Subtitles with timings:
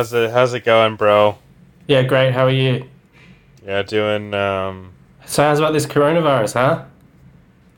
[0.00, 1.36] How's it How's it going, bro?
[1.86, 2.32] Yeah, great.
[2.32, 2.86] How are you?
[3.66, 4.32] Yeah, doing.
[4.32, 4.94] Um,
[5.26, 6.84] So, how's about this coronavirus, huh?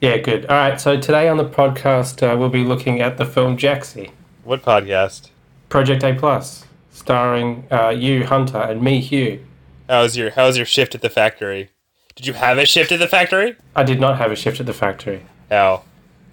[0.01, 0.47] Yeah, good.
[0.47, 0.81] All right.
[0.81, 4.13] So today on the podcast, uh, we'll be looking at the film Jexi,
[4.45, 5.31] what podcast?
[5.69, 9.45] Project A Plus, starring uh, you, Hunter, and me, Hugh.
[9.89, 11.71] How's your How's your shift at the factory?
[12.15, 13.57] Did you have a shift at the factory?
[13.75, 15.27] I did not have a shift at the factory.
[15.51, 15.83] How?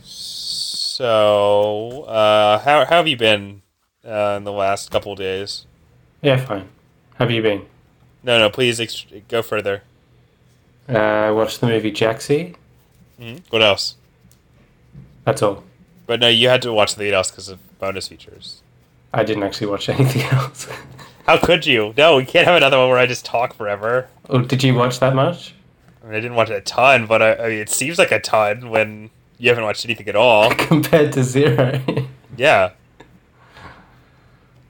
[0.04, 3.64] So, uh, how how have you been
[4.06, 5.66] uh, in the last couple days?
[6.22, 6.68] Yeah, fine.
[7.16, 7.66] Have you been?
[8.24, 9.84] No, no, please ex- go further.
[10.88, 12.56] Uh, I watched the movie Jexi.
[13.20, 13.42] Mhm.
[13.50, 13.96] What else?
[15.26, 15.64] That's all.
[16.08, 18.62] But no, you had to watch something else because of bonus features.
[19.14, 20.68] I didn't actually watch anything else.
[21.26, 21.94] How could you?
[21.96, 24.08] No, we can't have another one where I just talk forever.
[24.30, 25.54] oh, did you watch that much?
[26.04, 28.20] I mean, I didn't watch a ton, but I, I mean, it seems like a
[28.20, 30.50] ton when you haven't watched anything at all.
[30.56, 31.80] Compared to zero.
[32.36, 32.72] Yeah.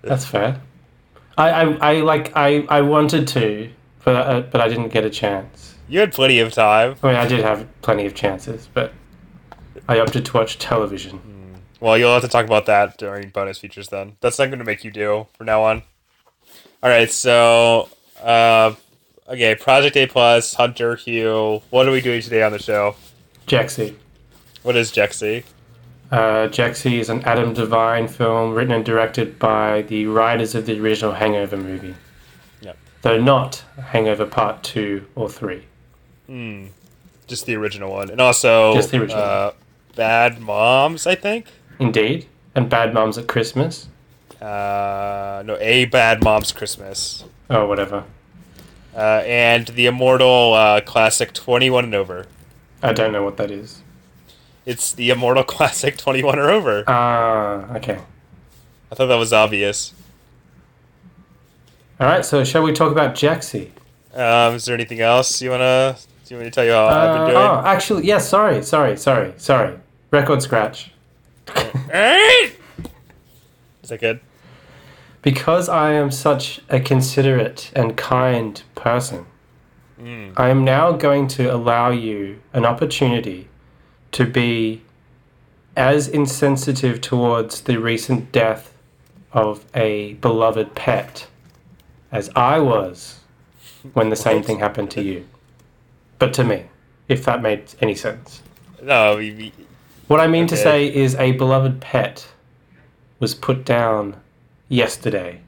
[0.02, 0.60] That's fair.
[1.40, 3.70] I, I, I like I, I wanted to,
[4.04, 5.76] but uh, but I didn't get a chance.
[5.88, 6.96] You had plenty of time.
[7.02, 8.94] I mean, I did have plenty of chances, but
[9.88, 11.22] I opted to watch television.
[11.80, 14.18] Well, you'll have to talk about that during bonus features then.
[14.20, 15.84] That's not going to make you do from now on.
[16.84, 17.88] All right, so
[18.22, 18.76] uh,
[19.30, 21.62] okay, Project A Plus, Hunter, Hugh.
[21.70, 22.96] What are we doing today on the show?
[23.48, 23.96] Jexi.
[24.64, 25.46] What is Jexi?
[26.12, 30.80] Uh, Jexi is an Adam Devine film written and directed by the writers of the
[30.80, 31.94] original Hangover movie.
[32.62, 32.78] Yep.
[33.04, 35.64] Though not Hangover Part 2 or 3.
[36.26, 36.66] Hmm,
[37.28, 39.22] just the original one, and also Just the original.
[39.22, 39.52] Uh,
[39.96, 41.48] Bad Moms, I think.
[41.80, 42.26] Indeed.
[42.56, 43.88] And Bad Moms at Christmas.
[44.42, 47.26] Uh, no, A Bad Moms Christmas.
[47.50, 48.04] Oh, whatever.
[48.96, 52.26] Uh, and the immortal uh, classic 21 and over.
[52.82, 53.84] I don't know what that is.
[54.66, 56.84] It's the immortal classic 21 or over.
[56.88, 58.00] Ah, okay.
[58.92, 59.94] I thought that was obvious.
[62.00, 63.70] Alright, so shall we talk about Jexi?
[64.14, 65.98] Um, is there anything else you wanna?
[66.26, 67.38] Do you want me to tell you how I've been Uh, doing?
[67.38, 69.78] oh, actually, yes, sorry, sorry, sorry, sorry.
[70.12, 70.92] Record scratch.
[73.84, 74.20] Is that good?
[75.22, 79.26] Because I am such a considerate and kind person,
[80.02, 80.32] Mm.
[80.38, 83.49] I am now going to allow you an opportunity
[84.12, 84.82] to be
[85.76, 88.74] as insensitive towards the recent death
[89.32, 91.28] of a beloved pet
[92.12, 93.20] as I was
[93.94, 95.28] when the same thing happened to you.
[96.18, 96.66] But to me,
[97.08, 98.42] if that made any sense.
[98.82, 99.54] No, we, we,
[100.08, 102.28] What I mean to say is a beloved pet
[103.20, 104.16] was put down
[104.68, 105.42] yesterday.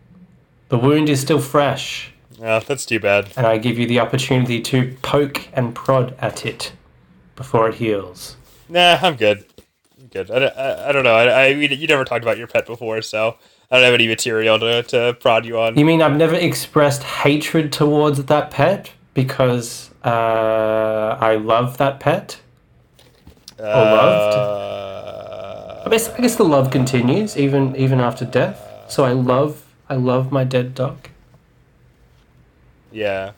[0.70, 2.12] The wound is still fresh,
[2.42, 3.30] oh, that's too bad.
[3.36, 6.72] and I give you the opportunity to poke and prod at it
[7.36, 8.38] before it heals.
[8.72, 9.44] Nah, I'm good.
[10.00, 10.32] I'm good.
[10.32, 11.14] I, don't- I, I don't know.
[11.14, 13.36] I, I mean, you never talked about your pet before, so
[13.70, 15.78] I don't have any material to, to prod you on.
[15.78, 22.40] You mean I've never expressed hatred towards that pet because uh, I love that pet?
[23.60, 24.36] Or loved?
[24.38, 28.66] Uh, I guess, I guess the love continues even even after death.
[28.88, 31.10] So I love I love my dead dog.
[32.92, 33.34] Yeah.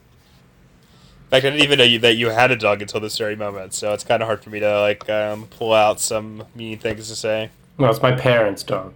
[1.33, 3.73] Fact, I didn't even know you, that you had a dog until this very moment,
[3.73, 7.09] so it's kind of hard for me to like um, pull out some mean things
[7.09, 7.49] to say.
[7.75, 8.93] Well, it's my parents' dog.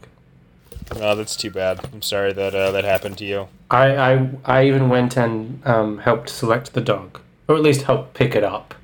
[0.98, 1.80] Oh, that's too bad.
[1.92, 3.48] I'm sorry that uh, that happened to you.
[3.72, 8.14] I, I, I even went and um, helped select the dog, or at least help
[8.14, 8.76] pick it up.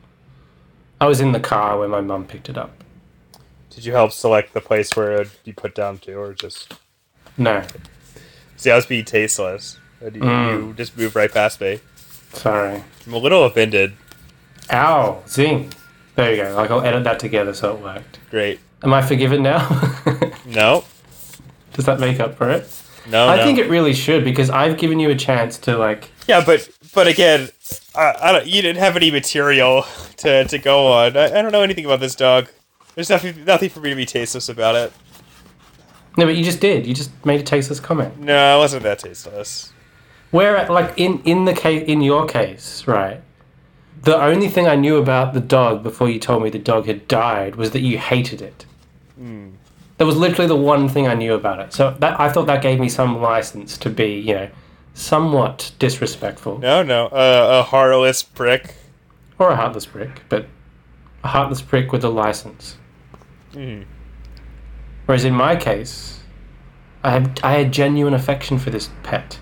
[0.99, 2.83] I was in the car when my mum picked it up.
[3.69, 6.73] Did you help select the place where it would be put down to, or just
[7.37, 7.61] No,
[8.57, 8.71] see?
[8.71, 9.77] I was being tasteless.
[10.01, 10.51] You, Mm.
[10.69, 11.81] you just moved right past me.
[12.33, 12.83] Sorry.
[13.05, 13.93] I'm a little offended.
[14.71, 15.71] Ow, zing.
[16.15, 16.55] There you go.
[16.55, 18.19] Like I'll edit that together so it worked.
[18.29, 18.59] Great.
[18.83, 19.67] Am I forgiven now?
[20.45, 20.83] No,
[21.73, 22.69] Does that make up for it?
[23.09, 23.43] no, I no.
[23.45, 26.11] think it really should because I've given you a chance to like.
[26.27, 27.49] Yeah, but but again,
[27.95, 29.83] I, I don't, you didn't have any material
[30.17, 31.17] to, to go on.
[31.17, 32.49] I, I don't know anything about this dog.
[32.93, 34.93] There's nothing nothing for me to be tasteless about it.
[36.17, 36.85] No, but you just did.
[36.85, 38.19] You just made a tasteless comment.
[38.19, 39.72] No, it wasn't that tasteless.
[40.33, 43.21] Where, like in in the case in your case, right?
[44.01, 47.07] The only thing I knew about the dog before you told me the dog had
[47.07, 48.65] died was that you hated it.
[49.97, 51.71] That was literally the one thing I knew about it.
[51.71, 54.49] So that I thought that gave me some license to be, you know,
[54.95, 58.73] somewhat disrespectful No, no, uh, a heartless prick.
[59.37, 60.47] or a heartless prick, but
[61.23, 62.77] a heartless prick with a license.
[63.53, 63.85] Mhm.
[65.05, 66.21] Whereas in my case,
[67.03, 69.39] I had I had genuine affection for this pet,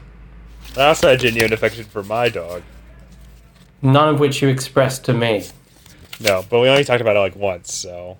[0.77, 2.63] I also had genuine affection for my dog.
[3.81, 5.45] none of which you expressed to me.
[6.19, 8.17] No, but we only talked about it like once, so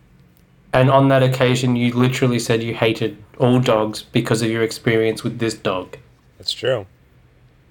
[0.73, 5.23] And on that occasion, you literally said you hated all dogs because of your experience
[5.23, 5.97] with this dog.
[6.37, 6.87] That's true.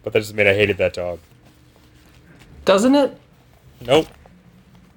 [0.02, 1.18] But that doesn't mean I hated that dog.
[2.64, 3.18] Doesn't it?
[3.80, 4.06] Nope.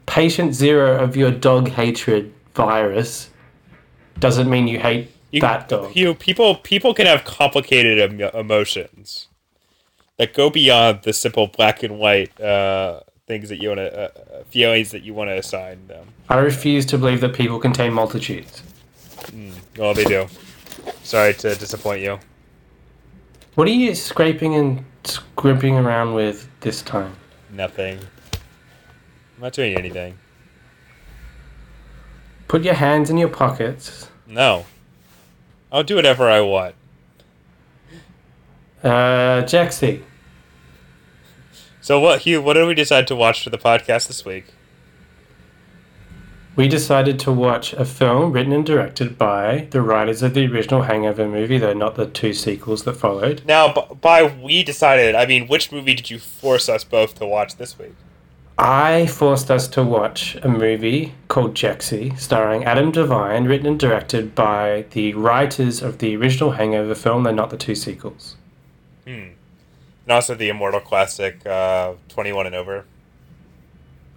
[0.05, 3.29] Patient zero of your dog hatred virus
[4.19, 5.95] doesn't mean you hate You, that dog.
[5.95, 9.27] You people people can have complicated em- emotions
[10.17, 14.37] that go beyond the simple black and white uh, things that you want to uh,
[14.39, 16.07] uh, feelings that you want to assign them.
[16.29, 18.63] I refuse to believe that people contain multitudes.
[19.77, 20.27] Well, they do.
[21.03, 22.19] Sorry to disappoint you.
[23.55, 27.15] What are you scraping and scrimping around with this time?
[27.51, 27.99] Nothing.
[29.35, 30.17] I'm not doing anything.
[32.47, 34.09] Put your hands in your pockets.
[34.27, 34.65] No.
[35.71, 36.75] I'll do whatever I want.
[38.83, 40.01] Uh, Jexi,
[41.81, 42.41] So what, Hugh?
[42.41, 44.45] What did we decide to watch for the podcast this week?
[46.55, 50.83] we decided to watch a film written and directed by the writers of the original
[50.83, 53.41] Hangover movie, though not the two sequels that followed.
[53.45, 57.25] Now, b- by we decided, I mean, which movie did you force us both to
[57.25, 57.95] watch this week?
[58.55, 64.35] I forced us to watch a movie called Jexi, starring Adam Devine, written and directed
[64.35, 68.35] by the writers of the original Hangover film, though not the two sequels.
[69.05, 69.35] And
[70.09, 72.85] also the immortal classic, uh, 21 and over.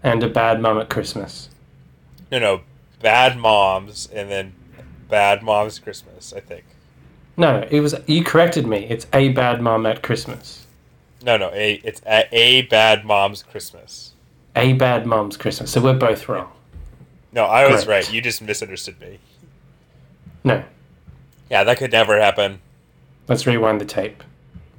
[0.03, 1.49] And A Bad mom at Christmas.
[2.31, 2.61] No, no,
[3.01, 4.53] Bad Moms, and then
[5.09, 6.65] Bad Moms Christmas, I think.
[7.37, 8.87] No, it was you corrected me.
[8.89, 10.67] It's A Bad mom at Christmas.
[11.23, 14.13] No, no, a, it's a, a Bad Mom's Christmas.
[14.55, 15.71] A Bad mom's Christmas.
[15.71, 16.51] So we're both wrong.
[17.33, 18.07] No, I was Correct.
[18.07, 18.15] right.
[18.15, 19.19] You just misunderstood me.
[20.45, 20.63] No,
[21.51, 22.61] Yeah, that could never happen.
[23.29, 24.23] let's rewind the tape.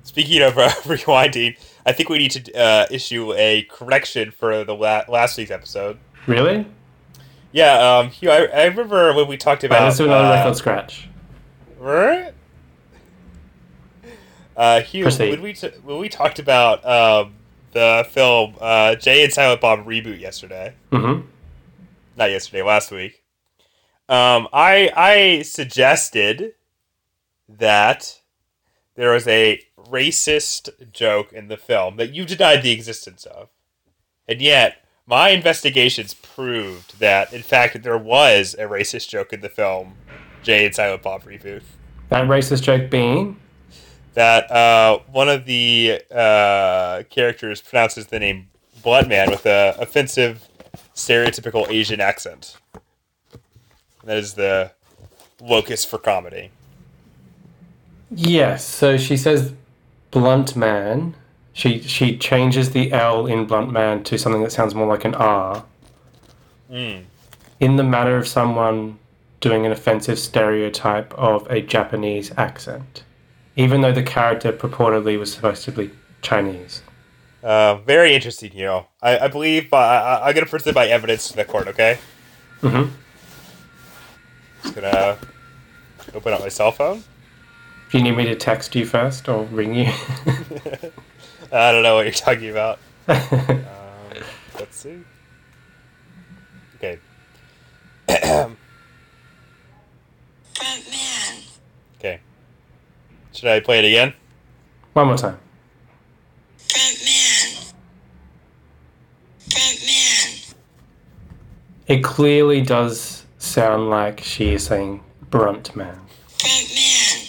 [0.07, 4.73] Speaking of uh, rewinding, I think we need to uh, issue a correction for the
[4.73, 5.99] la- last week's episode.
[6.27, 6.65] Really?
[7.51, 9.83] Yeah, um, Hugh, I, I remember when we talked Right, about.
[9.83, 11.09] let's do another uh, record scratch.
[11.77, 12.31] Right?
[14.55, 15.31] Uh, Hugh, Proceed.
[15.31, 17.33] when we t- when we talked about um,
[17.73, 21.27] the film uh, Jay and Silent Bob reboot yesterday, Mm-hmm.
[22.15, 23.23] not yesterday, last week,
[24.09, 26.53] um, I I suggested
[27.49, 28.21] that
[28.95, 33.49] there was a racist joke in the film that you denied the existence of,
[34.27, 39.49] and yet my investigations proved that in fact there was a racist joke in the
[39.49, 39.95] film
[40.43, 41.63] Jay and Silent Bob reboot.
[42.09, 43.37] That racist joke being
[44.17, 48.47] that uh, one of the uh, characters pronounces the name
[48.81, 50.47] Blood Man with a offensive,
[50.95, 52.57] stereotypical Asian accent.
[54.03, 54.71] That is the
[55.39, 56.49] locus for comedy.
[58.09, 58.65] yes.
[58.65, 59.53] So she says
[60.11, 61.15] blunt man.
[61.53, 65.15] She she changes the L in blunt man to something that sounds more like an
[65.15, 65.65] R.
[66.71, 67.05] Mm.
[67.61, 68.99] in the manner of someone
[69.39, 73.03] doing an offensive stereotype of a Japanese accent,
[73.55, 75.89] even though the character purportedly was supposed to be
[76.21, 76.81] Chinese.
[77.41, 78.87] Uh, very interesting, you know.
[79.01, 81.99] I, I believe uh, I, I'm going to present my evidence to the court, okay?
[82.61, 82.91] Mm-hmm.
[84.63, 85.17] Just going to
[86.13, 87.03] open up my cell phone.
[87.89, 89.85] Do you need me to text you first or ring you?
[91.51, 92.79] I don't know what you're talking about.
[93.09, 94.23] Um,
[94.59, 94.99] let's see.
[96.75, 96.99] Okay.
[98.07, 98.57] Front
[100.91, 101.41] man.
[101.99, 102.19] okay.
[103.33, 104.13] Should I play it again?
[104.93, 105.37] One more time.
[106.57, 107.73] Front man.
[109.49, 110.55] Front man.
[111.87, 115.99] It clearly does sound like she is saying brunt man.
[116.39, 117.19] Front man.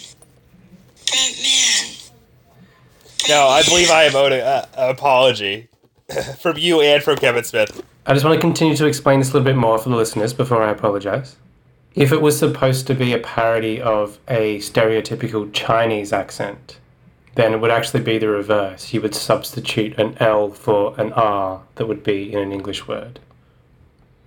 [1.05, 1.95] Front man.
[3.29, 5.69] No, I believe I am owed an apology
[6.39, 7.85] from you and from Kevin Smith.
[8.07, 10.33] I just want to continue to explain this a little bit more for the listeners
[10.33, 11.35] before I apologize.
[11.93, 16.79] If it was supposed to be a parody of a stereotypical Chinese accent,
[17.35, 18.93] then it would actually be the reverse.
[18.93, 23.19] You would substitute an L for an R that would be in an English word.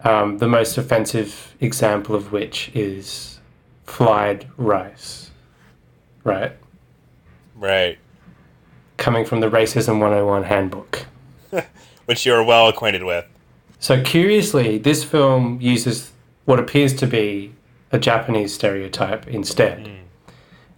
[0.05, 3.41] Um, the most offensive example of which is
[3.83, 5.33] fried rice,
[6.23, 6.53] right?
[7.57, 7.99] Right.
[9.03, 11.07] Coming from the Racism 101 handbook.
[12.05, 13.27] Which you are well acquainted with.
[13.81, 16.13] So curiously, this film uses
[16.45, 17.53] what appears to be
[17.91, 19.89] a Japanese stereotype instead.
[19.89, 19.95] Hmm.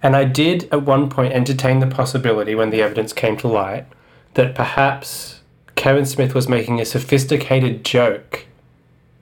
[0.02, 3.85] And I did at one point entertain the possibility when the evidence came to light
[4.33, 5.43] that perhaps
[5.75, 8.47] Kevin Smith was making a sophisticated joke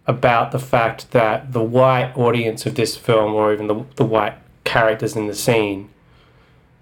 [0.06, 4.36] about the fact that the white audience of this film, or even the, the white
[4.62, 5.90] characters in the scene,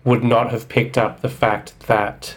[0.05, 2.37] would not have picked up the fact that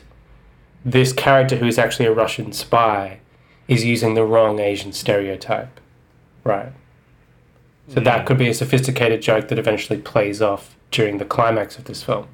[0.86, 3.20] this character, who is actually a Russian spy,
[3.68, 5.80] is using the wrong Asian stereotype.
[6.44, 6.74] Right.
[7.88, 11.86] So that could be a sophisticated joke that eventually plays off during the climax of
[11.86, 12.28] this film.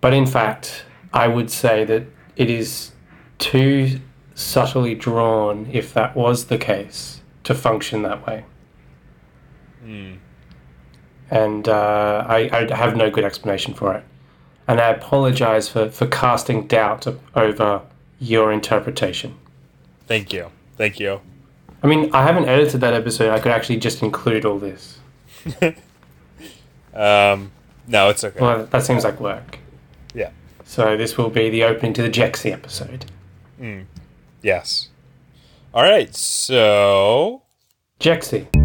[0.00, 2.04] But in fact, I would say that
[2.36, 2.92] it is
[3.38, 4.00] too
[4.34, 8.44] subtly drawn, if that was the case, to function that way.
[9.82, 10.14] Hmm.
[11.30, 14.04] And uh, I, I have no good explanation for it.
[14.66, 17.82] And I apologize for, for casting doubt over
[18.18, 19.36] your interpretation.
[20.06, 20.50] Thank you.
[20.76, 21.20] Thank you.
[21.82, 23.30] I mean, I haven't edited that episode.
[23.30, 24.98] I could actually just include all this.
[26.94, 27.50] Um,
[27.86, 28.40] no, it's okay.
[28.40, 29.58] Well, that seems like work.
[30.14, 30.30] Yeah.
[30.64, 33.06] So this will be the opening to the Jexi episode.
[33.60, 33.86] Mm.
[34.42, 34.88] Yes.
[35.72, 36.14] All right.
[36.14, 37.42] So
[38.00, 38.63] Jexi.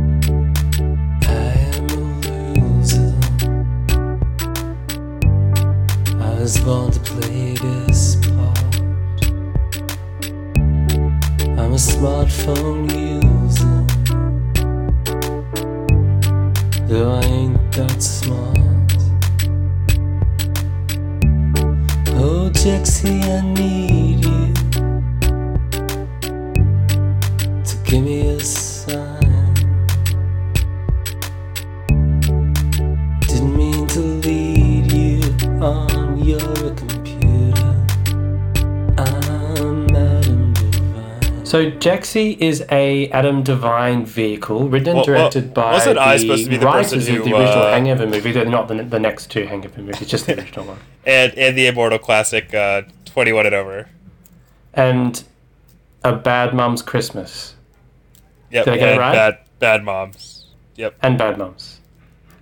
[6.50, 8.76] Was born to play this part.
[11.60, 13.86] I'm a smartphone user.
[16.88, 18.58] Though I ain't that smart.
[22.18, 24.54] Oh, Jexi, I need you
[27.64, 28.40] to give me a
[41.50, 46.02] So Jexi is a Adam Devine vehicle, written and Well, well, directed by wasn't the
[46.02, 48.32] I supposed to be the writers of the original uh, Hangover movie.
[48.32, 50.78] They're not the, the next two Hangover movies, just the original one.
[51.06, 53.90] and and the immortal classic uh, Twenty One and Over.
[54.76, 55.24] And
[56.04, 57.56] A Bad Mum's Christmas
[58.52, 58.66] Yep.
[58.66, 59.14] Did I get it right?
[59.14, 60.46] Bad Bad Moms.
[60.76, 60.96] Yep.
[61.02, 61.80] and Bad Moms.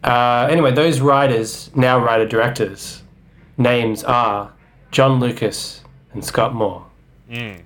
[0.03, 3.01] Uh, anyway, those writers, now writer directors,
[3.57, 4.51] names are
[4.91, 5.81] Jon Lucas
[6.13, 6.85] and Scott Moore.
[7.29, 7.61] Mm.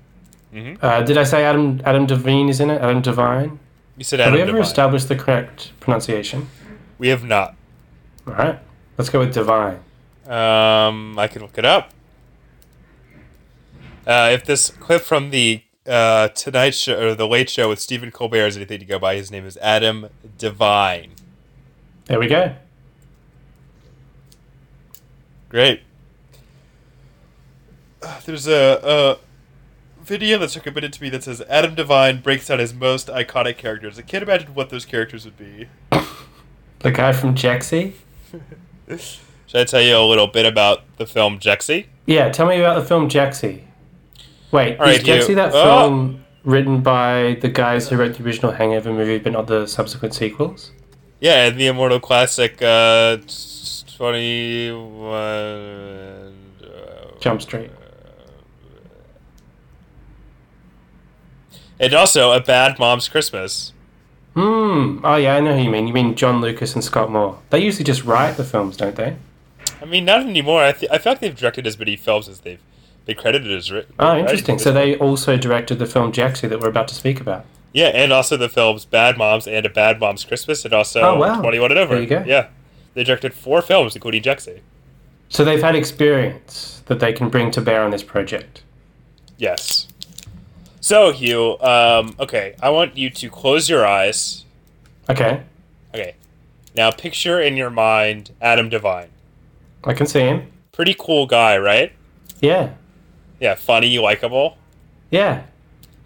[0.53, 2.81] Uh, did I say Adam Adam Devine is in it?
[2.81, 3.59] Adam Devine.
[3.97, 4.33] You said Adam.
[4.33, 4.61] Have we ever Devine.
[4.63, 6.47] established the correct pronunciation?
[6.97, 7.55] we have not.
[8.27, 8.59] All right,
[8.97, 9.79] let's go with Devine.
[10.27, 11.91] Um, I can look it up.
[14.05, 18.11] Uh, if this clip from the uh, Tonight Show or the Late Show with Stephen
[18.11, 21.11] Colbert is anything to go by, his name is Adam Devine.
[22.05, 22.53] There we go.
[25.49, 25.81] Great.
[28.01, 29.17] Uh, There's a, a
[30.03, 33.99] video that's recommended to me that says Adam Devine breaks out his most iconic characters.
[33.99, 35.67] I can't imagine what those characters would be.
[36.79, 37.93] The guy from Jexi.
[38.89, 41.87] Should I tell you a little bit about the film Jexi?
[42.05, 43.61] Yeah, tell me about the film Jexi.
[44.51, 45.05] Wait, All is right.
[45.05, 45.63] Jexi that Oh.
[45.63, 50.13] film written by the guys who wrote the original Hangover movie, but not the subsequent
[50.15, 50.71] sequels?
[51.19, 53.17] Yeah, and the immortal classic uh,
[53.97, 56.33] 21.
[56.63, 57.69] Uh, Jump Street.
[61.81, 63.73] And also A Bad Mom's Christmas.
[64.35, 64.99] Hmm.
[65.03, 65.87] Oh yeah, I know who you mean.
[65.87, 67.39] You mean Jon Lucas and Scott Moore?
[67.49, 69.17] They usually just write the films, don't they?
[69.81, 70.63] I mean, not anymore.
[70.63, 72.61] I, th- I feel like they've directed as many films as they've
[73.05, 73.93] been credited as written.
[73.99, 74.57] Oh, interesting.
[74.59, 77.45] So they also directed the film Jexi that we're about to speak about.
[77.73, 81.17] Yeah, and also the films Bad Moms and A Bad Mom's Christmas, and also Oh,
[81.17, 81.41] wow.
[81.41, 81.93] 21 and Over.
[81.95, 82.23] There you go.
[82.25, 82.47] Yeah.
[82.93, 84.59] They directed four films, including Jexi.
[85.29, 88.63] So they've had experience that they can bring to bear on this project.
[89.37, 89.87] Yes.
[90.81, 94.45] So, Hugh, um, okay, I want you to close your eyes.
[95.09, 95.43] Okay,
[95.93, 96.15] Okay.
[96.75, 99.09] Now, picture in your mind Adam Devine.
[99.83, 100.51] I can see him.
[100.71, 101.91] Pretty cool guy, right?
[102.39, 102.71] Yeah,
[103.39, 104.57] Yeah, funny, likable.
[105.09, 105.43] yeah.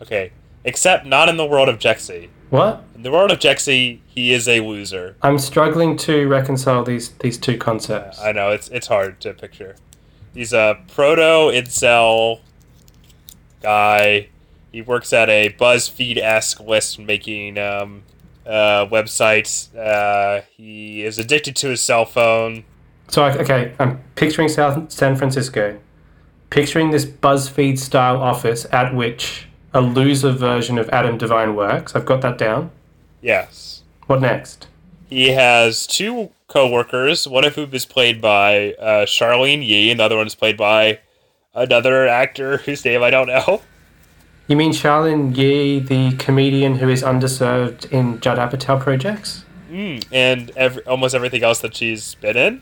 [0.02, 0.32] Okay.
[0.64, 2.30] Except not in the world of Jexi.
[2.50, 2.84] What?
[2.96, 5.16] In the world of Jexi, he is a loser.
[5.22, 8.20] I'm struggling to reconcile these these two concepts.
[8.20, 9.76] I know it's it's hard to picture.
[10.34, 12.40] He's a proto incel
[13.62, 14.30] guy.
[14.76, 18.04] He works at a BuzzFeed esque list making um,
[18.46, 19.74] uh, websites.
[19.74, 22.66] Uh, he is addicted to his cell phone.
[23.08, 25.80] So okay, I'm picturing South San Francisco,
[26.50, 31.96] picturing this BuzzFeed style office at which a loser version of Adam Devine works.
[31.96, 32.70] I've got that down.
[33.22, 33.84] Yes.
[34.08, 34.68] What next?
[35.08, 40.04] He has two co-workers, one of whom is played by uh, Charlyne Yi, and the
[40.04, 41.00] other one is played by
[41.54, 43.62] another actor whose name I don't know.
[44.48, 49.44] You mean Charlyne Yi, the comedian who is underserved in Judd Apatow projects?
[49.72, 52.62] Mm, and every, almost everything else that she's been in.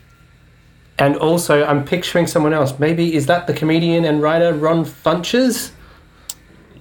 [0.98, 2.78] And also, I'm picturing someone else.
[2.78, 5.72] Maybe is that the comedian and writer Ron Funches?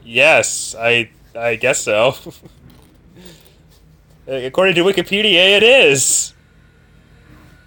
[0.06, 2.16] Yes, I I guess so.
[4.28, 6.34] According to Wikipedia, it is.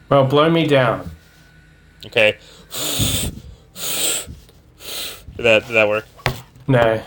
[0.09, 1.11] Well, blow me down.
[2.07, 2.39] Okay.
[5.37, 6.07] Did that did that work?
[6.67, 7.03] No.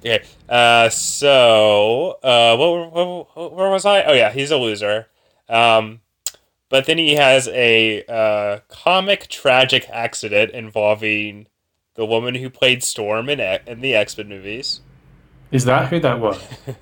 [0.00, 0.24] Okay.
[0.48, 4.02] Uh, so uh, what, what, what, where was I?
[4.04, 5.08] Oh yeah, he's a loser.
[5.48, 6.00] Um,
[6.68, 11.46] but then he has a uh, comic tragic accident involving
[11.94, 14.80] the woman who played Storm in, in the X Men movies.
[15.50, 16.40] Is that who that was?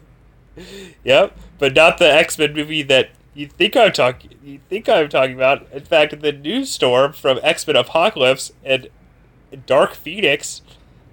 [1.04, 4.30] Yep, but not the X Men movie that you think I'm talking.
[4.42, 5.70] You think I'm talking about.
[5.72, 8.88] In fact, the new Storm from X Men Apocalypse and
[9.66, 10.62] Dark Phoenix,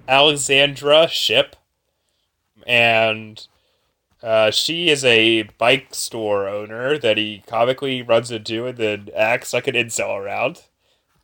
[0.08, 1.56] Alexandra Shipp,
[2.66, 3.46] and
[4.22, 9.52] uh, she is a bike store owner that he comically runs into and then acts
[9.52, 10.62] like an incel around.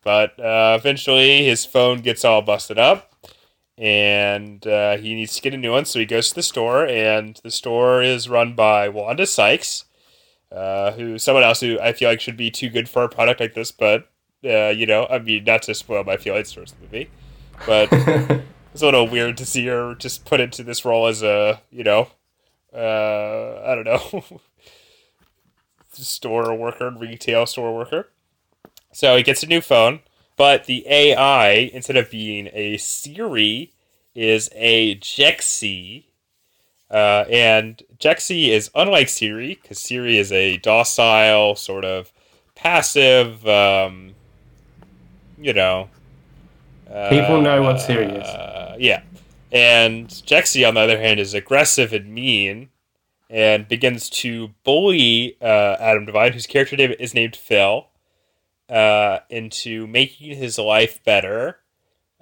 [0.02, 3.10] But uh, eventually, his phone gets all busted up
[3.80, 5.86] and uh, he needs to get a new one.
[5.86, 9.86] So he goes to the store, and the store is run by Wanda Sykes,
[10.52, 13.40] uh, who someone else who I feel like should be too good for a product
[13.40, 13.72] like this.
[13.72, 14.10] But
[14.44, 17.10] uh, you know, I mean, not to spoil my feelings towards the movie,
[17.66, 21.60] but it's a little weird to see her just put into this role as a
[21.70, 22.08] you know,
[22.74, 24.40] uh, I don't know,
[25.92, 28.08] store worker, retail store worker.
[28.92, 30.00] So he gets a new phone,
[30.36, 33.72] but the AI, instead of being a Siri,
[34.14, 36.04] is a Jexi.
[36.90, 42.12] Uh, and Jexi is unlike Siri, because Siri is a docile, sort of
[42.56, 44.14] passive, um,
[45.38, 45.88] you know.
[47.10, 48.26] People know what Siri is.
[48.26, 49.02] Uh, yeah.
[49.52, 52.70] And Jexi, on the other hand, is aggressive and mean
[53.28, 57.86] and begins to bully uh, Adam Devine, whose character name is named Phil,
[58.68, 61.58] uh, into making his life better.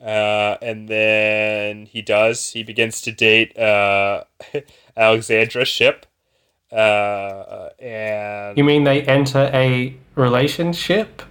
[0.00, 2.50] Uh, and then he does.
[2.50, 4.24] He begins to date uh,
[4.96, 6.06] Alexandra Shipp.
[6.70, 11.22] Uh, and You mean they enter a relationship?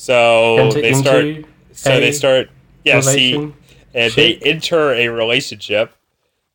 [0.00, 1.44] So they start.
[1.72, 2.48] So they start.
[2.84, 3.52] Yeah, see,
[3.92, 5.94] and they enter a relationship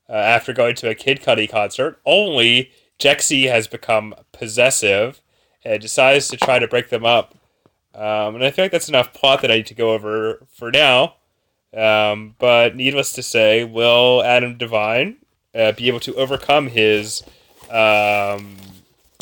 [0.10, 2.00] uh, after going to a Kid Cudi concert.
[2.08, 5.22] Only Jexi has become possessive
[5.64, 7.36] and decides to try to break them up.
[7.94, 10.72] Um, and I feel like that's enough plot that I need to go over for
[10.72, 11.18] now.
[11.72, 15.18] Um, but needless to say, will Adam Devine
[15.54, 17.22] uh, be able to overcome his
[17.70, 18.58] um,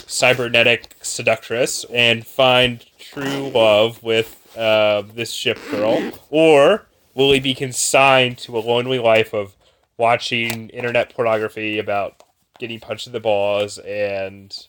[0.07, 6.11] cybernetic seductress and find true love with uh, this Shipp girl?
[6.29, 9.55] Or will he be consigned to a lonely life of
[9.97, 12.23] watching internet pornography about
[12.59, 14.67] getting punched in the balls and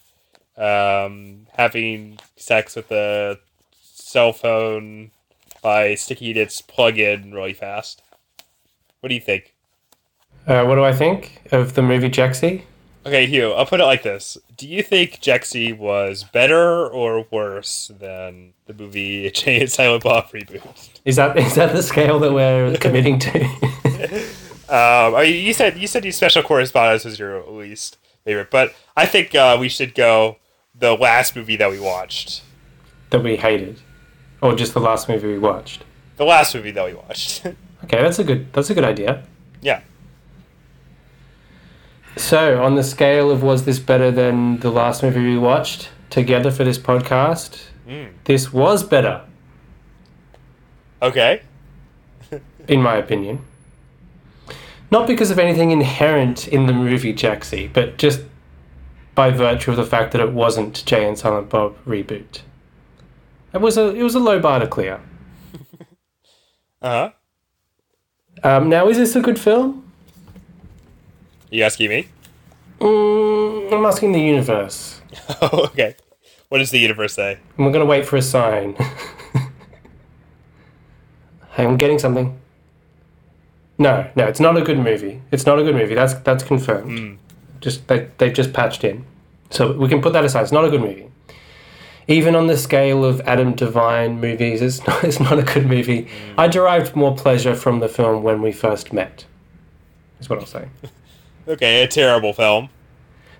[0.56, 3.38] um, having sex with a
[3.82, 5.10] cell phone
[5.62, 8.02] by sticking its plug in really fast?
[9.00, 9.54] What do you think?
[10.46, 12.62] Uh, what do I think of the movie Jexi?
[13.06, 14.38] Okay, Hugh, I'll put it like this.
[14.56, 20.62] Do you think Jexi was better or worse than the movie Jay Silent Bob reboot?
[21.04, 23.44] Is that is that the scale that we're committing to?
[24.68, 28.74] Um, I mean, you said you said your special correspondence was your least favorite, but
[28.96, 30.36] I think uh, we should go
[30.74, 32.42] the last movie that we watched.
[33.10, 33.80] that we hated,
[34.40, 35.84] or just the last movie we watched?
[36.16, 37.46] The last movie that we watched.
[37.84, 39.22] Okay, that's a good that's a good idea.
[39.60, 39.82] yeah.
[42.16, 46.50] So, on the scale of was this better than the last movie we watched together
[46.50, 48.08] for this podcast, Mm.
[48.24, 49.20] this was better,
[51.02, 51.42] Okay.
[52.68, 53.40] in my opinion.
[54.90, 58.20] Not because of anything inherent in the movie Jexi, but just
[59.14, 62.40] by virtue of the fact that it wasn't Jay and Silent Bob reboot.
[63.52, 65.00] It was a it was a low bar to clear.
[66.82, 67.10] Uh
[68.42, 68.56] huh.
[68.58, 69.83] Um, now, is this a good film?
[71.50, 72.08] You asking me?
[72.80, 75.00] Mm, I'm asking the universe.
[75.40, 75.94] Oh, okay.
[76.48, 77.38] What does the universe say?
[77.56, 78.74] We're gonna wait for a sign.
[81.52, 82.38] hey, I'm getting something.
[83.78, 85.22] No, no, it's not a good movie.
[85.30, 85.94] It's not a good movie.
[85.94, 87.18] That's that's confirmed.
[87.60, 89.04] Just they they've just patched in,
[89.50, 90.42] so we can put that aside.
[90.42, 91.08] It's not a good movie.
[92.08, 96.08] Even on the scale of Adam Devine movies, it's not, it's not a good movie.
[96.36, 99.24] I derived more pleasure from the film when we first met.
[100.20, 100.68] Is what I'll say.
[101.46, 102.68] Okay, a terrible film.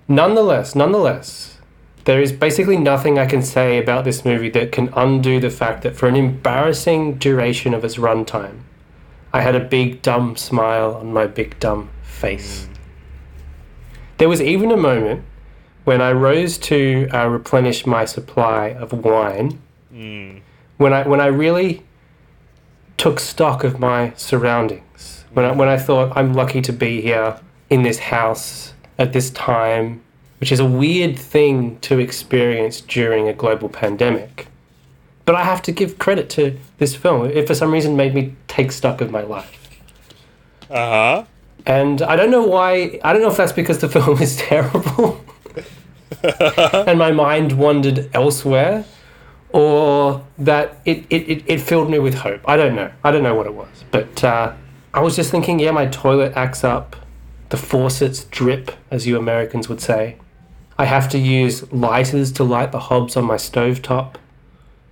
[0.08, 1.58] Nonetheless, nonetheless,
[2.04, 5.82] there is basically nothing I can say about this movie that can undo the fact
[5.82, 8.60] that for an embarrassing duration of its runtime,
[9.32, 12.68] I had a big dumb smile on my big dumb face.
[14.18, 15.24] There was even a moment
[15.84, 19.60] when I rose to uh, replenish my supply of wine,
[19.94, 20.40] Mm.
[20.76, 21.84] when I when I really
[22.96, 25.24] took stock of my surroundings.
[25.32, 27.38] When I, when I thought I'm lucky to be here
[27.70, 30.02] in this house at this time,
[30.40, 34.48] which is a weird thing to experience during a global pandemic.
[35.24, 37.26] But I have to give credit to this film.
[37.26, 39.80] It for some reason made me take stock of my life.
[40.70, 41.24] Uh huh.
[41.66, 45.24] And I don't know why, I don't know if that's because the film is terrible
[46.86, 48.84] and my mind wandered elsewhere,
[49.50, 52.40] or that it, it, it, it filled me with hope.
[52.48, 52.90] I don't know.
[53.02, 53.84] I don't know what it was.
[53.90, 54.52] But uh,
[54.92, 56.96] I was just thinking, yeah, my toilet acts up.
[57.54, 60.16] The faucets drip, as you Americans would say.
[60.76, 64.16] I have to use lighters to light the hobs on my stovetop.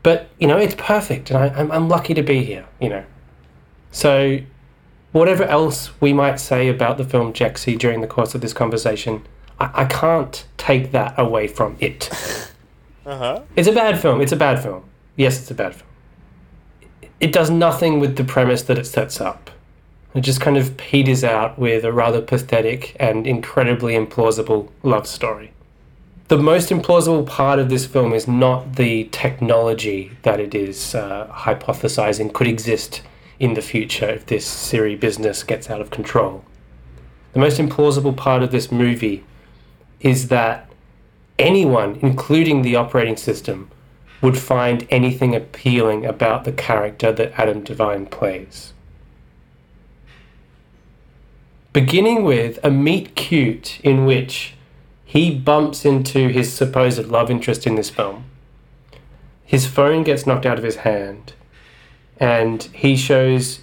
[0.04, 3.04] But, you know, it's perfect, and I, I'm, I'm lucky to be here, you know.
[3.90, 4.38] So,
[5.10, 9.26] whatever else we might say about the film Jexi during the course of this conversation,
[9.58, 12.10] I, I can't take that away from it.
[13.04, 13.42] Uh huh.
[13.56, 14.20] It's a bad film.
[14.20, 14.84] It's a bad film.
[15.16, 15.90] Yes, it's a bad film.
[17.18, 19.50] It does nothing with the premise that it sets up.
[20.14, 25.52] It just kind of peters out with a rather pathetic and incredibly implausible love story.
[26.28, 31.28] The most implausible part of this film is not the technology that it is uh,
[31.30, 33.02] hypothesizing could exist
[33.38, 36.44] in the future if this Siri business gets out of control.
[37.32, 39.24] The most implausible part of this movie
[40.00, 40.70] is that
[41.38, 43.70] anyone, including the operating system,
[44.20, 48.71] would find anything appealing about the character that Adam Devine plays.
[51.72, 54.54] Beginning with a meet cute in which
[55.04, 58.24] he bumps into his supposed love interest in this film.
[59.44, 61.32] His phone gets knocked out of his hand,
[62.18, 63.60] and he shows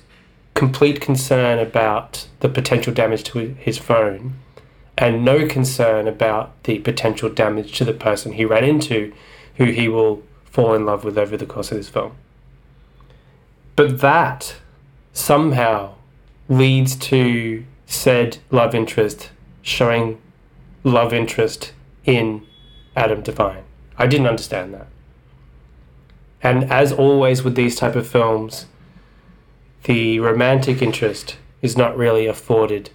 [0.55, 4.39] complete concern about the potential damage to his phone
[4.97, 9.13] and no concern about the potential damage to the person he ran into,
[9.55, 12.11] who he will fall in love with over the course of this film.
[13.77, 14.55] But that
[15.13, 15.93] somehow
[16.49, 19.31] leads to said love interest
[19.63, 20.21] showing
[20.83, 21.73] love interest
[22.05, 22.45] in
[22.95, 23.63] Adam Devine.
[23.97, 24.87] I didn't understand that.
[26.41, 28.67] And as always with these type of films,
[29.83, 32.91] the romantic interest is not really afforded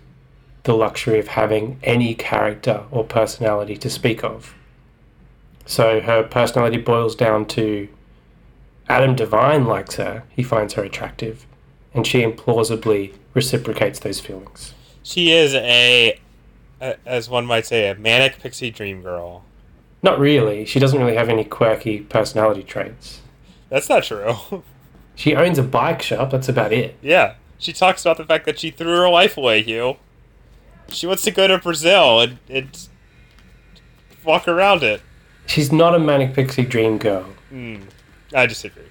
[0.62, 4.54] the luxury of having any character or personality to speak of.
[5.66, 7.88] So her personality boils down to
[8.88, 11.46] Adam Devine likes her, he finds her attractive,
[11.92, 14.72] and she implausibly reciprocates those feelings.
[15.05, 16.19] She is a,
[17.07, 19.45] as one might say, a manic pixie dream girl.
[20.03, 23.21] Not really, she doesn't really have any quirky personality traits.
[23.69, 24.35] That's not true.
[25.17, 26.97] She owns a bike shop, that's about it.
[27.01, 27.35] yeah.
[27.57, 29.97] She talks about the fact that she threw her life away, Hugh.
[30.88, 32.88] She wants to go to Brazil and, and
[34.25, 35.03] walk around it.
[35.47, 37.27] She's not a manic pixie dream girl.
[37.51, 37.77] Hmm.
[38.35, 38.90] I disagree.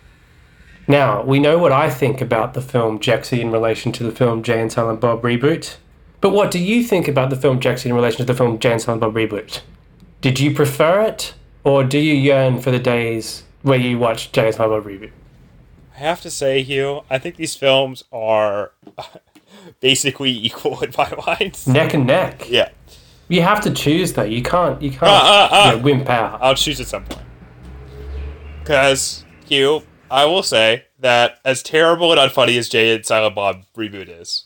[0.88, 4.44] Now, we know what I think about the film Jexi in relation to the film
[4.44, 5.76] Jay and Silent Bob reboot.
[6.24, 8.72] But what do you think about the film Jackson in relation to the film Jay
[8.72, 9.60] and Silent Bob reboot?
[10.22, 11.34] Did you prefer it,
[11.66, 15.12] or do you yearn for the days where you watch Jay and Silent Bob reboot?
[15.94, 18.72] I have to say, Hugh, I think these films are
[19.82, 21.68] basically equal in my minds.
[21.68, 22.50] Neck and neck.
[22.50, 22.70] Yeah.
[23.28, 24.24] You have to choose though.
[24.24, 24.82] You can't.
[24.82, 25.04] You can't.
[25.04, 25.72] Uh, uh, uh.
[25.72, 26.42] you know, wimp out.
[26.42, 27.28] I'll choose at some point.
[28.60, 33.66] Because, Hugh, I will say that as terrible and unfunny as Jay and Silent Bob
[33.76, 34.46] reboot is,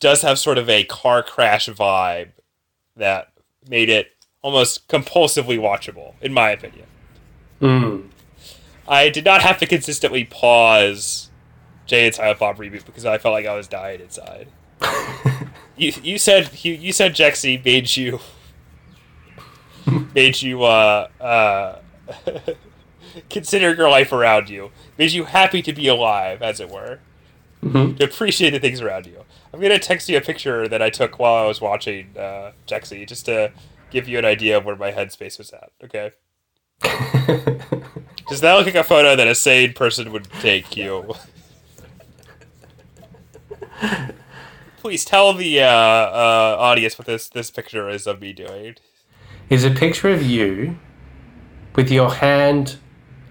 [0.00, 2.30] does have sort of a car crash vibe
[2.96, 3.32] that
[3.68, 6.86] made it almost compulsively watchable, in my opinion.
[7.60, 8.08] Mm.
[8.88, 11.30] I did not have to consistently pause
[11.86, 14.48] Jay and Silent Bob reboot because I felt like I was dying inside.
[15.76, 18.20] you you said you, you said Jexi made you
[20.14, 21.78] made you uh uh
[23.30, 24.70] consider your life around you.
[24.98, 27.00] Made you happy to be alive, as it were.
[27.64, 27.96] Mhm.
[27.98, 29.24] To appreciate the things around you.
[29.56, 33.06] I'm gonna text you a picture that I took while I was watching uh Jexi,
[33.08, 33.52] just to
[33.90, 35.70] give you an idea of where my headspace was at.
[35.82, 36.10] Okay.
[38.28, 41.14] Does that look like a photo that a sane person would take you?
[44.78, 48.76] Please tell the uh, uh, audience what this, this picture is of me doing.
[49.48, 50.78] is a picture of you
[51.74, 52.76] with your hand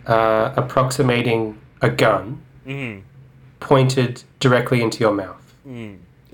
[0.07, 3.03] uh, approximating a gun Mm.
[3.59, 5.53] pointed directly into your mouth.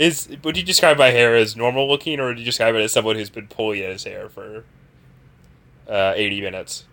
[0.01, 2.91] Is would you describe my hair as normal looking, or would you describe it as
[2.91, 4.63] someone who's been pulling at his hair for
[5.87, 6.85] uh, eighty minutes?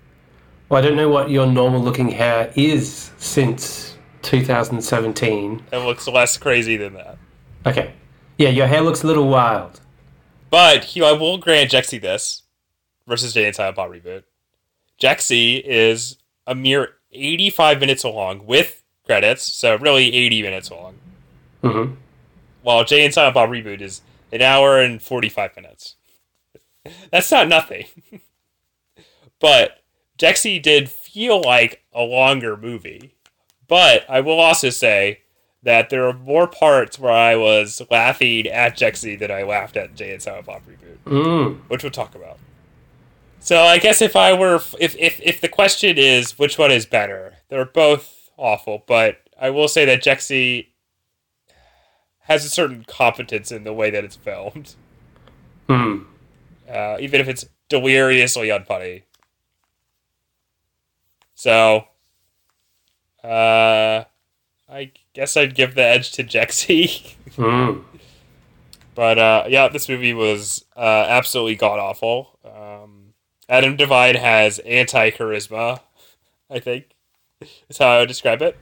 [0.68, 5.64] Well, I don't know what your normal looking hair is since 2017.
[5.72, 7.16] It looks less crazy than that.
[7.64, 7.94] Okay.
[8.36, 9.80] Yeah, your hair looks a little wild.
[10.50, 12.42] But Hugh, I will grant Jexi this
[13.06, 14.24] versus Jay and Silent Bob reboot.
[15.00, 20.96] Jexi is a mere 85 minutes long with credits, so really 80 minutes long.
[21.62, 21.94] hmm
[22.68, 25.96] While Jay and Silent Bob reboot is an hour and 45 minutes.
[27.10, 27.86] That's not nothing.
[29.40, 29.78] but
[30.18, 33.14] Jexi did feel like a longer movie.
[33.68, 35.20] But I will also say
[35.62, 39.94] that there are more parts where I was laughing at Jexi than I laughed at
[39.94, 41.60] Jay and Silent Bob reboot, Mm.
[41.68, 42.38] which we'll talk about.
[43.40, 46.84] So I guess if I were, if if if the question is which one is
[46.84, 48.84] better, they're both awful.
[48.86, 50.66] But I will say that Jexi
[52.28, 54.74] has a certain competence in the way that it's filmed,
[55.68, 56.02] Hmm.
[56.70, 59.02] uh, even if it's deliriously unfunny.
[61.34, 61.84] So,
[63.24, 64.04] uh,
[64.68, 67.14] I guess I'd give the edge to Jexi.
[67.36, 67.80] Hmm.
[68.96, 72.36] But uh, yeah, this movie was uh, absolutely god awful.
[72.44, 73.12] Um,
[73.48, 75.80] Adam Devine has anti charisma,
[76.50, 76.86] I think.
[77.68, 78.58] Is how I would describe it.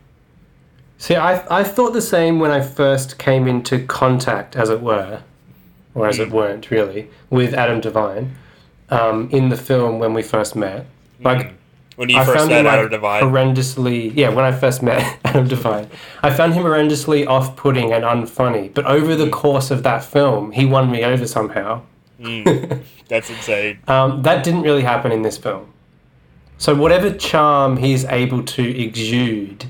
[0.98, 5.22] See, I, I thought the same when I first came into contact, as it were,
[5.94, 8.34] or as it weren't really, with Adam Devine
[8.90, 10.86] um, in the film when we first met.
[11.20, 11.52] Like,
[11.96, 13.22] When you I first found met him like, Adam Devine.
[13.24, 14.12] horrendously.
[14.14, 15.88] Yeah, when I first met Adam Devine,
[16.22, 18.72] I found him horrendously off-putting and unfunny.
[18.72, 21.82] But over the course of that film, he won me over somehow.
[23.08, 23.78] That's insane.
[23.86, 25.72] Um, that didn't really happen in this film.
[26.58, 29.66] So whatever charm he's able to exude,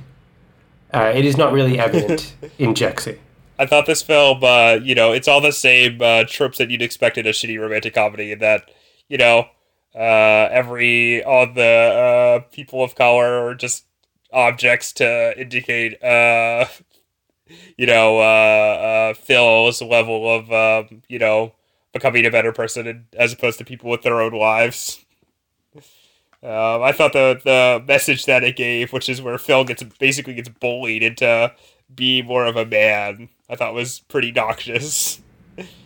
[0.96, 3.18] uh, it is not really evident in Jexi.
[3.58, 6.82] I thought this film, uh, you know, it's all the same uh, tropes that you'd
[6.82, 8.70] expect in a shitty romantic comedy, that,
[9.08, 9.46] you know,
[9.94, 13.84] uh, every all the uh, people of color are just
[14.32, 16.66] objects to indicate, uh,
[17.78, 21.52] you know, Phil's level of, um, you know,
[21.92, 25.05] becoming a better person, as opposed to people with their own lives.
[26.46, 30.34] Um, I thought the the message that it gave, which is where Phil gets basically
[30.34, 31.52] gets bullied into
[31.94, 35.20] being more of a man, I thought was pretty noxious.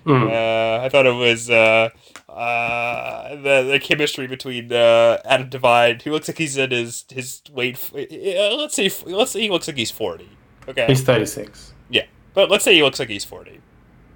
[0.05, 0.29] Mm.
[0.31, 1.91] Uh, I thought it was uh,
[2.29, 7.41] uh, the the chemistry between uh, Adam Devine, who looks like he's in his his
[7.53, 7.79] weight.
[7.95, 10.29] uh, Let's say let's say he looks like he's forty.
[10.69, 11.73] Okay, He's 36.
[11.89, 13.61] yeah, but let's say he looks like he's forty.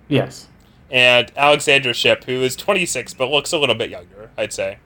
[0.09, 0.49] Yes.
[0.91, 4.79] And Alexandra Shipp, who is twenty six but looks a little bit younger, I'd say.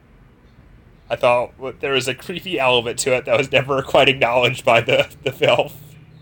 [1.11, 4.81] I thought there was a creepy element to it that was never quite acknowledged by
[4.81, 5.71] the the film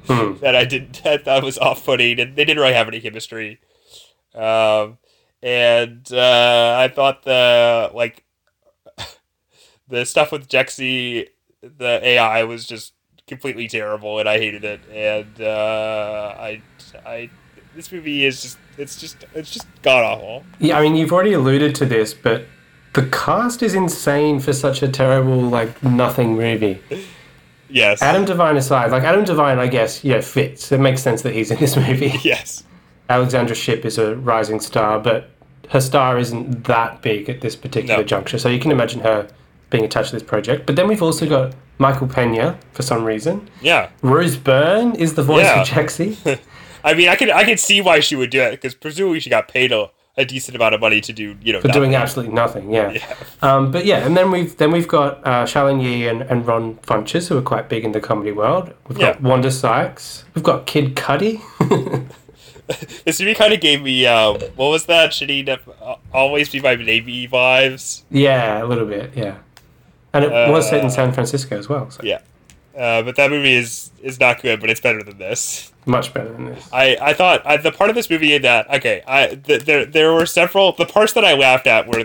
[0.07, 0.35] Hmm.
[0.41, 3.59] that I didn't that, that was off putting, and they didn't really have any chemistry.
[4.35, 4.99] Um,
[5.43, 8.25] and uh, I thought the like
[9.89, 11.29] the stuff with Jexi,
[11.63, 12.93] the AI was just
[13.27, 14.81] completely terrible, and I hated it.
[14.93, 16.63] And uh, I
[17.05, 17.31] I
[17.75, 20.45] this movie is just it's just it's just god awful.
[20.61, 22.47] Yeah, I mean, you've already alluded to this, but
[22.97, 26.81] the cast is insane for such a terrible, like, nothing movie.
[27.69, 28.01] Yes.
[28.01, 30.73] Adam Devine aside, like, Adam Devine, I guess, yeah, fits.
[30.73, 32.15] It makes sense that he's in this movie.
[32.25, 32.65] Yes.
[33.11, 35.31] Alexandra Shipp is a rising star, but
[35.69, 38.03] her star isn't that big at this particular No.
[38.05, 38.39] juncture.
[38.39, 39.29] So you can imagine her
[39.71, 40.65] being attached to this project.
[40.67, 43.49] But then we've also got Michael Pena for some reason.
[43.61, 43.91] Yeah.
[44.03, 45.61] Rose Byrne is the voice Yeah.
[45.63, 46.41] of Jexi.
[46.85, 49.29] I mean, I could I could see why she would do it because presumably she
[49.29, 52.35] got paid a, a decent amount of money to do you know for doing absolutely
[52.35, 52.71] nothing.
[52.73, 52.91] Yeah.
[52.93, 53.15] Yeah.
[53.43, 56.77] Um, but yeah, and then we've then we've got uh, Charlyne Yi and, and Ron
[56.77, 58.73] Funches who are quite big in the comedy world.
[58.89, 59.29] We've got Yeah.
[59.29, 60.25] Wanda Sykes.
[60.35, 61.41] We've got Kid Cudi.
[63.05, 66.61] This movie kind of gave me um, what was that shitty Nep- uh, always be
[66.61, 68.03] my maybe vibes.
[68.11, 69.13] yeah, a little bit.
[69.15, 69.37] Yeah,
[70.13, 71.89] and it was set in San Francisco as well.
[71.93, 72.23] So Yeah.
[72.77, 75.73] Uh, but that movie is is not good, but it's better than this.
[75.87, 76.69] much better than this.
[76.73, 80.13] I, I thought I, the part of this movie that okay I th- there there
[80.13, 82.05] were several the parts that I laughed at were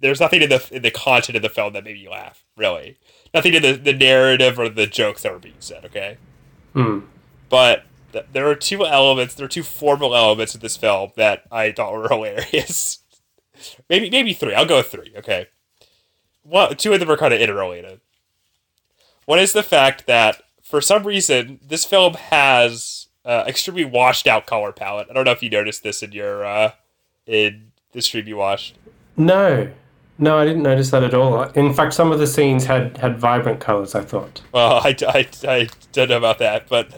[0.00, 2.98] there's nothing in the in the content of the film that made me laugh really
[3.32, 6.18] nothing in the, the narrative or the jokes that were being said okay
[6.74, 7.00] Hmm.
[7.48, 11.44] but th- there are two elements there are two formal elements of this film that
[11.50, 12.98] I thought were hilarious
[13.88, 15.46] maybe maybe three I'll go with three okay
[16.42, 18.00] one two of them are kind of interrelated
[19.26, 24.46] one is the fact that for some reason this film has uh, extremely washed out
[24.46, 25.08] color palette.
[25.10, 26.72] I don't know if you noticed this in your uh,
[27.26, 28.76] in the stream you watched.
[29.16, 29.70] No,
[30.18, 31.42] no, I didn't notice that at all.
[31.42, 33.94] In fact, some of the scenes had had vibrant colors.
[33.94, 34.42] I thought.
[34.52, 36.88] Well, I, I, I don't know about that, but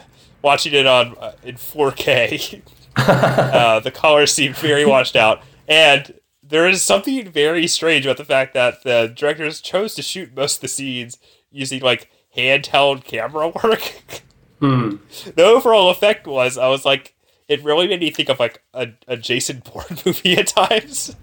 [0.43, 2.63] watching it on uh, in 4K,
[2.97, 8.25] uh, the colors seem very washed out, and there is something very strange about the
[8.25, 11.19] fact that the directors chose to shoot most of the scenes
[11.51, 14.23] using like handheld camera work.
[14.61, 14.97] Hmm.
[15.35, 17.15] the overall effect was I was like
[17.47, 21.15] it really made me think of like a, a Jason Bourne movie at times.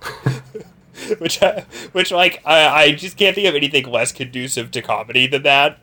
[1.18, 5.26] which I, which like I, I just can't think of anything less conducive to comedy
[5.26, 5.78] than that.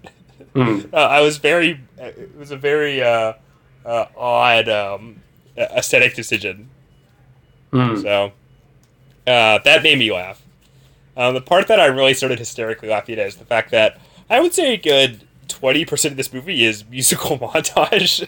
[0.53, 0.81] Hmm.
[0.93, 3.33] Uh, I was very it was a very uh,
[3.85, 5.21] uh, odd um,
[5.57, 6.69] aesthetic decision.
[7.71, 7.97] Hmm.
[7.97, 8.31] So
[9.27, 10.41] uh, that made me laugh.
[11.17, 13.99] Um, the part that I really started hysterically laughing at is the fact that
[14.29, 18.27] I would say a good twenty percent of this movie is musical montage.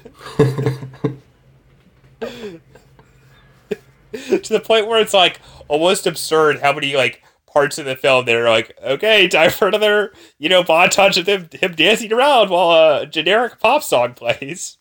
[4.12, 8.26] to the point where it's like almost absurd how many like parts of the film
[8.26, 12.50] that are like, okay, time for another, you know, montage of him, him dancing around
[12.50, 14.78] while a generic pop song plays.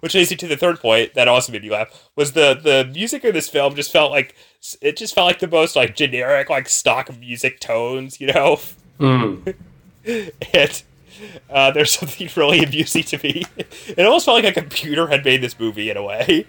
[0.00, 2.90] Which leads me to the third point that also made me laugh was the the
[2.92, 4.34] music of this film just felt like
[4.82, 8.60] it just felt like the most like generic like stock music tones, you know.
[9.00, 9.54] Mm.
[10.06, 10.82] and
[11.50, 13.44] uh, there's something really amusing to me.
[13.56, 16.46] It almost felt like a computer had made this movie in a way,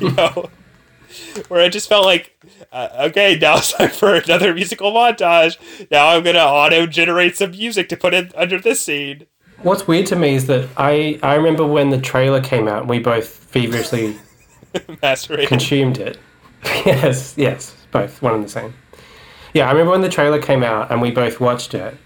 [0.00, 0.50] you know,
[1.48, 2.38] where I just felt like,
[2.72, 5.56] uh, okay, now it's time for another musical montage.
[5.90, 9.26] Now I'm gonna auto generate some music to put in under this scene.
[9.62, 12.90] What's weird to me is that I, I remember when the trailer came out and
[12.90, 14.16] we both feverishly
[15.46, 16.18] consumed it.
[16.64, 18.74] yes, yes, both, one and the same.
[19.54, 21.96] Yeah, I remember when the trailer came out and we both watched it.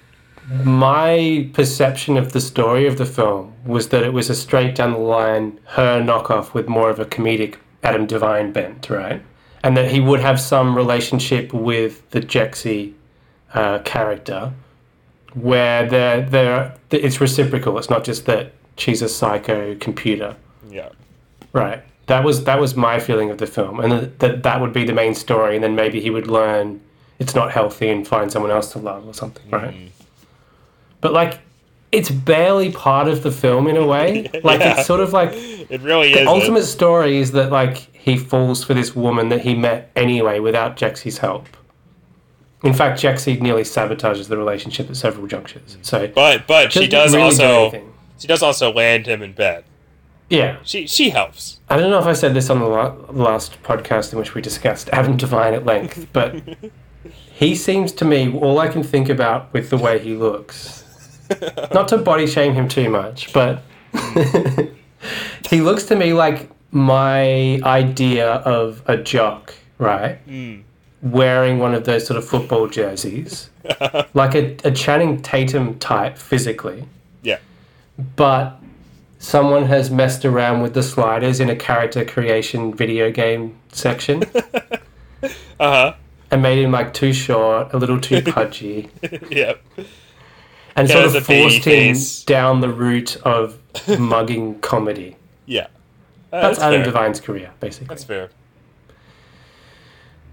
[0.65, 4.93] My perception of the story of the film was that it was a straight down
[4.93, 9.23] the line her knockoff with more of a comedic Adam Devine bent, right?
[9.63, 12.93] And that he would have some relationship with the Jexi
[13.55, 14.53] uh, character
[15.35, 17.77] where they're, they're, it's reciprocal.
[17.79, 20.37] It's not just that she's a psycho computer.
[20.71, 20.91] yeah.
[21.53, 21.83] Right.
[22.07, 24.85] That was that was my feeling of the film, and that that, that would be
[24.85, 26.81] the main story, and then maybe he would learn
[27.19, 29.75] it's not healthy and find someone else to love or something, right?
[31.07, 31.39] But like,
[31.93, 34.29] it's barely part of the film in a way.
[34.43, 34.79] Like Yeah.
[34.79, 36.27] it's sort of like It really the is.
[36.27, 40.77] ultimate story is that like he falls for this woman that he met anyway without
[40.77, 41.47] Jexi's help.
[42.65, 45.79] In fact, Jexy nearly sabotages the relationship at several junctures.
[45.83, 47.93] So But but she doesn't really also anything.
[48.19, 49.63] she does also land him in bed.
[50.29, 50.57] yeah.
[50.65, 51.61] She she helps.
[51.71, 54.41] I don't know if I said this on the la- last podcast in which we
[54.43, 56.31] discussed Adam Devine at length, but
[57.43, 60.83] he seems to me all I can think about with the way he looks.
[61.73, 63.63] Not to body shame him too much, but
[65.51, 70.19] he looks to me like my idea of a jock, right?
[71.03, 73.51] Wearing one of those sort of football jerseys,
[74.15, 76.85] like a, a Channing Tatum type physically
[77.23, 77.39] Yeah.
[78.17, 78.59] but
[79.19, 84.23] someone has messed around with the sliders in a character creation video game section
[85.23, 85.95] Uh huh.
[86.31, 88.91] and made him like too short, a little too pudgy,
[89.31, 89.61] yep.
[90.77, 92.23] And sort of forced him face.
[92.25, 93.59] down the route of
[93.99, 95.17] mugging comedy.
[95.47, 95.69] Yeah.
[96.33, 96.85] Uh, That's, Adam fair.
[96.85, 97.89] Devine's career, basically.
[97.89, 98.31] That's fair.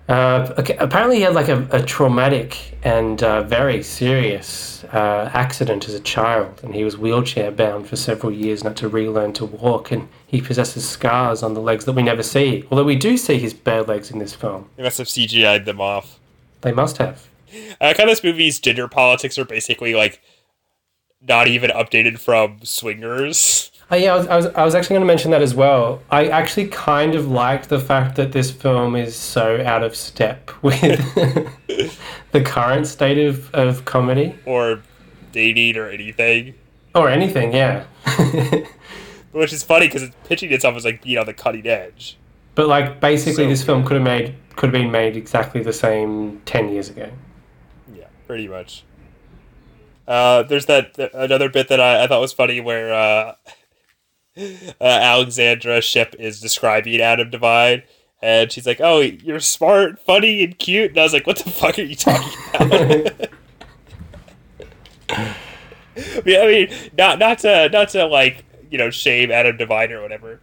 [0.10, 5.88] Uh, okay, apparently, he had like a, a traumatic and uh, very serious uh, accident
[5.88, 9.46] as a child, and he was wheelchair bound for several years not to relearn to
[9.46, 9.92] walk.
[9.92, 13.40] And he possesses scars on the legs that we never see, although we do see
[13.40, 14.70] his bare legs in this film.
[14.76, 16.20] They must have CGI'd them off.
[16.62, 17.30] They must have.
[17.80, 20.22] I like how this movie's gender politics are basically like
[21.28, 23.72] not even updated from swingers.
[23.92, 26.02] Oh, yeah, I was, I was, I was actually going to mention that as well.
[26.10, 30.52] I actually kind of liked the fact that this film is so out of step
[30.64, 31.00] with
[32.32, 34.82] the current state of, of comedy or
[35.32, 36.56] dating or anything.
[36.96, 37.84] or anything, yeah.
[39.32, 42.18] Which is funny because it's pitching itself as like being on the cutting edge.
[42.56, 45.74] But like basically, So this film could have made could have been made exactly the
[45.74, 47.10] same ten years ago.
[47.96, 48.84] Yeah, pretty much.
[50.08, 53.36] Uh, there's that th- another bit that I, I thought was funny where uh,
[54.38, 54.42] uh,
[54.82, 57.84] Alexandra Shipp is describing Adam Devine,
[58.22, 61.50] and she's like, "Oh, you're smart, funny, and cute." And I was like, "What the
[61.50, 63.30] fuck are you talking about?"
[65.96, 69.92] I mean, I mean, not not to not to like you know shame Adam Devine
[69.92, 70.40] or whatever,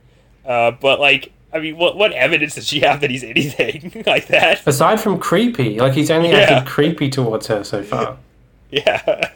[0.46, 4.28] uh, but like, I mean, what what evidence does she have that he's anything like
[4.28, 4.64] that?
[4.66, 6.36] Aside from creepy, like he's only Yeah.
[6.38, 8.16] acted creepy towards her so far.
[8.70, 9.32] Yeah.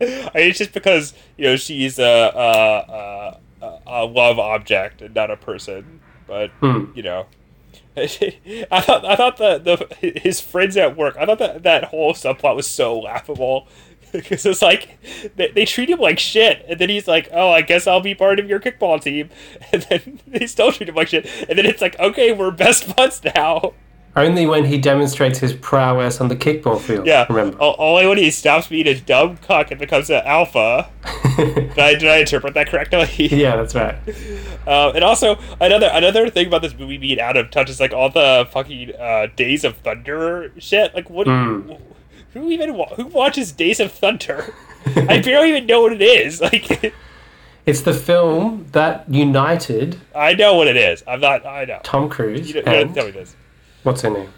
[0.00, 5.14] I mean, it's just because you know she's a a, a, a love object and
[5.14, 6.86] not a person, but Hmm.
[6.94, 7.26] you know,
[7.96, 9.58] I thought I thought the
[10.00, 11.16] the his friends at work.
[11.18, 13.68] I thought that that whole subplot was so laughable
[14.12, 14.98] because it's like
[15.36, 18.14] they, they treat him like shit, and then he's like, "Oh, I guess I'll be
[18.14, 19.30] part of your kickball team,"
[19.72, 22.94] and then they still treat him like shit, and then it's like, "Okay, we're best
[22.96, 23.74] buds now."
[24.16, 27.04] Only when he demonstrates his prowess on the kickball field.
[27.06, 27.26] Yeah.
[27.28, 27.56] Remember.
[27.60, 30.88] O- Only when he stops being a dumb cuck and becomes an alpha.
[31.36, 33.08] did, I, did I interpret that correctly?
[33.28, 33.96] yeah, that's right.
[34.68, 37.92] Um, and also another another thing about this movie being out of touch is like
[37.92, 40.94] all the fucking uh, Days of Thunder shit.
[40.94, 41.26] Like what?
[41.26, 41.80] Mm.
[42.34, 44.54] Who even wa- who watches Days of Thunder?
[44.86, 46.40] I barely even know what it is.
[46.40, 46.94] Like
[47.66, 51.02] It's the film that united I know what it is.
[51.08, 51.44] I'm not.
[51.44, 51.80] I know.
[51.82, 53.34] Tom Cruise You you and tell me this.
[53.84, 54.32] What's her name?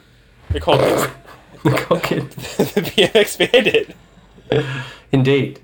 [0.52, 1.10] Nicole Kidman.
[1.64, 2.74] Nicole Kidman.
[2.74, 3.96] the BMX Bandit.
[5.12, 5.60] Indeed.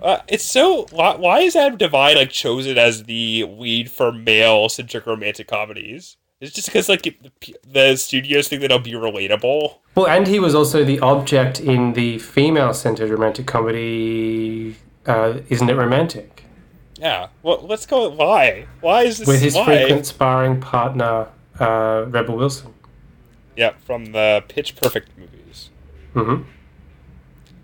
[0.00, 4.68] Uh, it's so why, why is Adam Devine like chosen as the lead for male
[4.68, 6.16] centric romantic comedies?
[6.40, 7.16] It's just because like the,
[7.64, 9.76] the studios think that'll be relatable.
[9.94, 14.74] Well, and he was also the object in the female-centered romantic comedy.
[15.06, 16.42] Uh, Isn't it romantic?
[16.98, 17.28] Yeah.
[17.44, 18.08] Well, let's go.
[18.08, 18.66] Why?
[18.80, 19.28] Why is this?
[19.28, 19.66] With his why?
[19.66, 21.28] frequent sparring partner,
[21.62, 22.74] uh, Rebel Wilson.
[23.56, 25.70] Yeah, from the Pitch Perfect movies.
[26.14, 26.42] hmm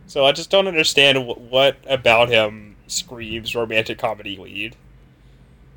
[0.06, 4.76] So I just don't understand what, what about him screams romantic comedy lead.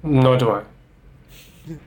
[0.04, 0.64] Nor do I.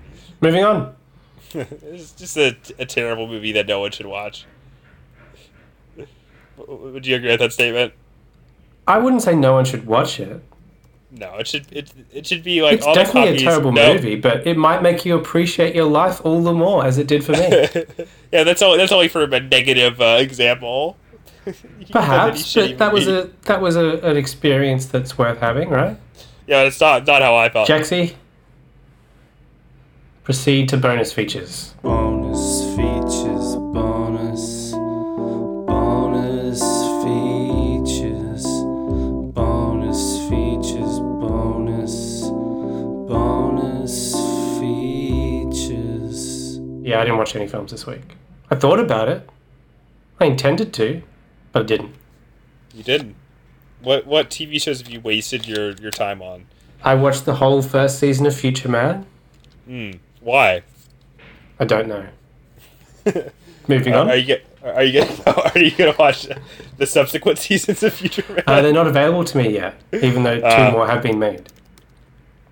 [0.41, 0.95] Moving on.
[1.55, 4.47] it's just a, a terrible movie that no one should watch.
[6.57, 7.93] Would you agree with that statement?
[8.87, 10.43] I wouldn't say no one should watch it.
[11.16, 13.94] No, it should it, it should be like it's all the definitely a terrible no.
[13.94, 17.24] movie, but it might make you appreciate your life all the more, as it did
[17.24, 17.68] for me.
[18.32, 20.96] yeah, that's only that's only for a negative uh, example.
[21.90, 25.96] Perhaps, but that was a that was a, an experience that's worth having, right?
[26.48, 26.62] yeah.
[26.62, 27.68] It's not not how I felt.
[27.68, 28.14] Jexi,
[30.24, 31.74] proceed to bonus features.
[31.82, 32.13] Bonus
[47.05, 48.16] I didn't watch any films this week.
[48.50, 49.28] I thought about it.
[50.18, 51.02] I intended to,
[51.52, 51.94] but I didn't.
[52.72, 53.14] You didn't.
[53.82, 56.46] What what TV shows have you wasted your your time on?
[56.82, 59.05] I watched the whole first season of Future Man.
[59.66, 59.90] Hmm.
[60.20, 60.62] Why?
[61.61, 62.07] I don't know.
[63.68, 64.09] Moving on.
[64.09, 66.26] are you get, are you gonna are you gonna watch
[66.78, 68.44] the subsequent seasons of Future Man?
[68.46, 71.50] Uh, they're not available to me yet, even though two Uh, more have been made.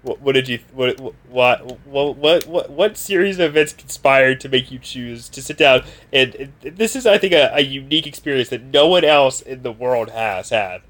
[0.02, 0.98] What, what did you what
[1.28, 5.84] what what what what series of events conspired to make you choose to sit down?
[6.12, 9.62] And, and this is I think a, a unique experience that no one else in
[9.62, 10.82] the world has had.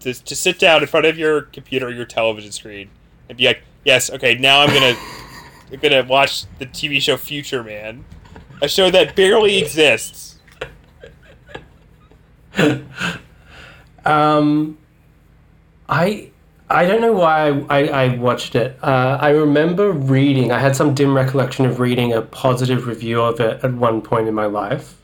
[0.00, 2.90] To to sit down in front of your computer or your television screen
[3.28, 4.96] and be like yes okay now I'm gonna
[5.72, 8.04] I'm gonna watch the TV show Future Man
[8.60, 10.36] a show that barely exists.
[14.04, 14.78] Um,
[15.86, 16.30] I
[16.70, 18.78] I don't know why I, I watched it.
[18.82, 20.52] Uh, I remember reading.
[20.52, 24.28] I had some dim recollection of reading a positive review of it at one point
[24.28, 24.96] in my life,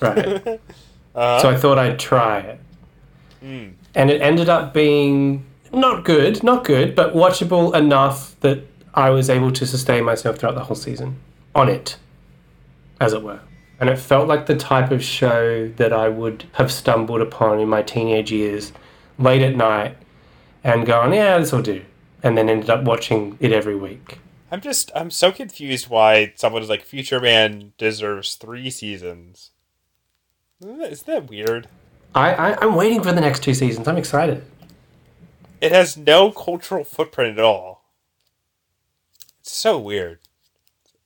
[0.00, 0.60] right?
[1.14, 2.60] uh, so I thought I'd try it,
[3.44, 9.10] mm, and it ended up being not good, not good, but watchable enough that I
[9.10, 11.16] was able to sustain myself throughout the whole season
[11.54, 11.96] on it,
[13.00, 13.40] as it were.
[13.80, 17.68] And it felt like the type of show that I would have stumbled upon in
[17.68, 18.72] my teenage years,
[19.18, 19.96] late at night,
[20.64, 21.84] and gone, yeah, this will do.
[22.22, 24.18] And then ended up watching it every week.
[24.50, 29.50] I'm just I'm so confused why someone is like Future Man deserves three seasons.
[30.60, 31.68] Isn't that, isn't that weird?
[32.14, 33.88] I, I, I'm waiting for the next two seasons.
[33.88, 34.44] I'm excited.
[35.60, 37.84] It has no cultural footprint at all.
[39.40, 40.18] It's so weird.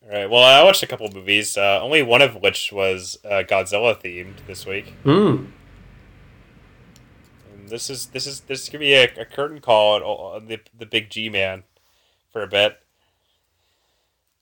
[0.04, 0.28] All right.
[0.28, 1.56] Well, I watched a couple movies.
[1.56, 4.94] Uh, only one of which was uh, Godzilla themed this week.
[5.04, 5.50] Mm.
[7.68, 10.86] This is this is this is gonna be a, a curtain call on, the the
[10.86, 11.64] big G man
[12.32, 12.80] for a bit.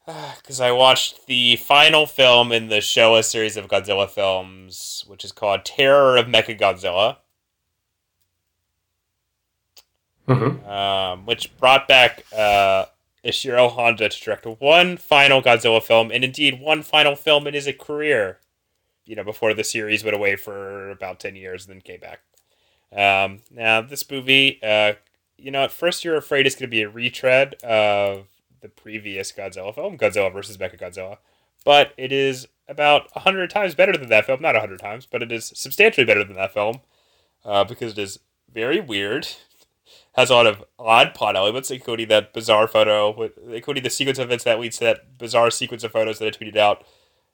[0.36, 5.32] Because I watched the final film in the Showa series of Godzilla films, which is
[5.32, 7.16] called Terror of Mechagodzilla.
[10.26, 12.86] hmm um, which brought back uh,
[13.24, 17.68] Ishiro Honda to direct one final Godzilla film, and indeed one final film in his
[17.78, 18.40] career.
[19.06, 22.20] You know, before the series went away for about ten years and then came back.
[22.97, 24.95] Um, now, this movie, uh,
[25.36, 28.26] you know, at first you're afraid it's going to be a retread of
[28.61, 31.18] the previous Godzilla film, Godzilla versus Mechagodzilla,
[31.64, 34.40] but it is about a hundred times better than that film.
[34.40, 36.80] Not a hundred times, but it is substantially better than that film
[37.45, 38.20] uh, because it is
[38.53, 39.28] very weird
[40.14, 44.26] has a lot of odd plot elements, including that bizarre photo, including the sequence of
[44.26, 46.84] events that leads to that bizarre sequence of photos that I tweeted out,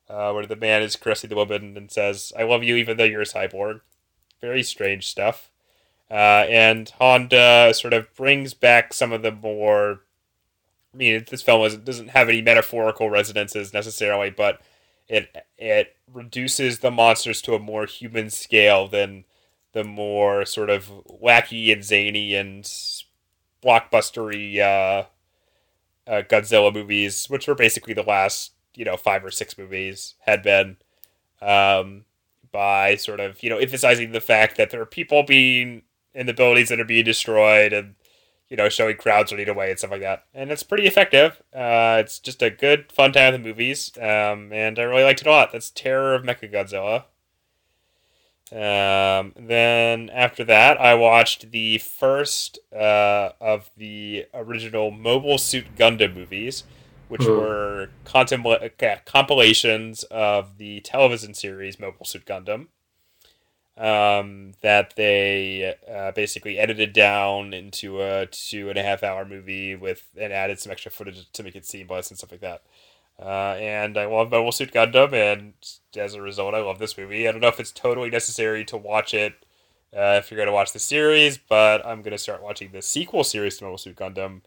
[0.09, 3.05] uh, where the man is caressing the woman and says, "I love you, even though
[3.05, 3.83] you're a cyborg."
[4.41, 5.50] Very strange stuff.
[6.11, 10.01] Uh, and Honda sort of brings back some of the more.
[10.93, 14.61] I mean, this film is, doesn't have any metaphorical resonances necessarily, but
[15.09, 19.25] it it reduces the monsters to a more human scale than
[19.73, 20.91] the more sort of
[21.23, 22.65] wacky and zany and
[23.63, 25.05] blockbustery uh,
[26.11, 30.43] uh, Godzilla movies, which were basically the last you know five or six movies had
[30.43, 30.77] been,
[31.41, 32.05] um,
[32.51, 35.83] by sort of you know emphasizing the fact that there are people being
[36.15, 37.95] in the buildings that are being destroyed and
[38.49, 41.41] you know showing crowds running away and stuff like that, and it's pretty effective.
[41.55, 45.21] Uh, it's just a good fun time with the movies, um, and I really liked
[45.21, 45.53] it a lot.
[45.53, 47.05] That's Terror of Mechagodzilla.
[48.53, 56.17] Um, then after that, I watched the first uh, of the original Mobile Suit Gundam
[56.17, 56.65] movies,
[57.07, 57.31] which Hmm.
[57.31, 62.67] were contempla- uh, compilations of the television series Mobile Suit Gundam.
[63.81, 69.75] Um, that they uh, basically edited down into a two and a half hour movie
[69.75, 72.63] with and added some extra footage to make it seamless and stuff like that.
[73.19, 75.55] Uh, and I love Mobile Suit Gundam, and
[75.97, 77.27] as a result, I love this movie.
[77.27, 79.47] I don't know if it's totally necessary to watch it
[79.97, 82.83] uh, if you're going to watch the series, but I'm going to start watching the
[82.83, 84.43] sequel series to Mobile Suit Gundam,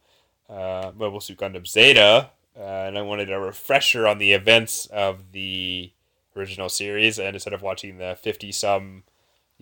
[0.50, 5.32] uh, Mobile Suit Gundam Zeta, uh, and I wanted a refresher on the events of
[5.34, 5.92] the
[6.36, 7.20] original series.
[7.20, 9.04] And instead of watching the 50 some,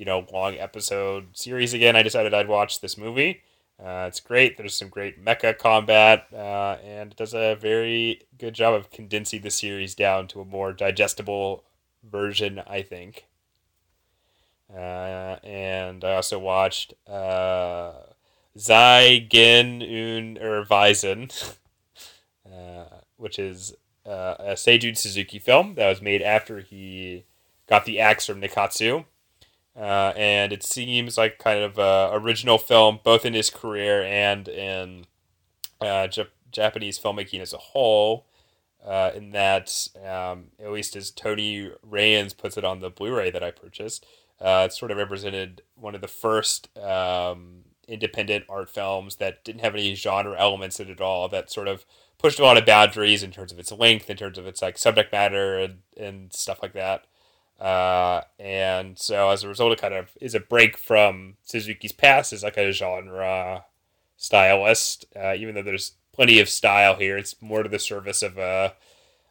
[0.02, 3.44] you know, long episode series again, I decided I'd watch this movie.
[3.80, 4.58] Uh, it's great.
[4.58, 9.42] There's some great mecha combat, uh, and it does a very good job of condensing
[9.42, 11.64] the series down to a more digestible
[12.04, 13.26] version, I think.
[14.76, 17.92] Uh, and I also watched uh,
[18.58, 21.56] Zigeunerweisen,
[22.52, 22.86] uh,
[23.18, 23.76] which is
[24.08, 27.26] uh, a Seijun Suzuki film that was made after he
[27.68, 29.06] got the axe from Nikkatsu.
[29.76, 34.48] Uh, and it seems like kind of a original film, both in his career and
[34.48, 35.06] in
[35.80, 38.28] uh, Jap- Japanese filmmaking as a whole.
[38.86, 43.44] Uh, in that, um, at least as Tony Rayns puts it on the Blu-ray that
[43.44, 44.06] I purchased,
[44.40, 49.62] uh, it sort of represented one of the first um, independent art films that didn't
[49.62, 51.30] have any genre elements in it at all.
[51.30, 51.86] That sort of
[52.18, 54.80] pushed a lot of boundaries in terms of its length, in terms of its like
[54.80, 57.06] subject matter and, and stuff like that.
[57.62, 62.34] Uh, and so as a result, it kind of is a break from Suzuki's past
[62.34, 63.66] as like a genre
[64.18, 65.06] stylist.
[65.16, 68.74] Uh, even though there's plenty of style here, it's more to the service of a,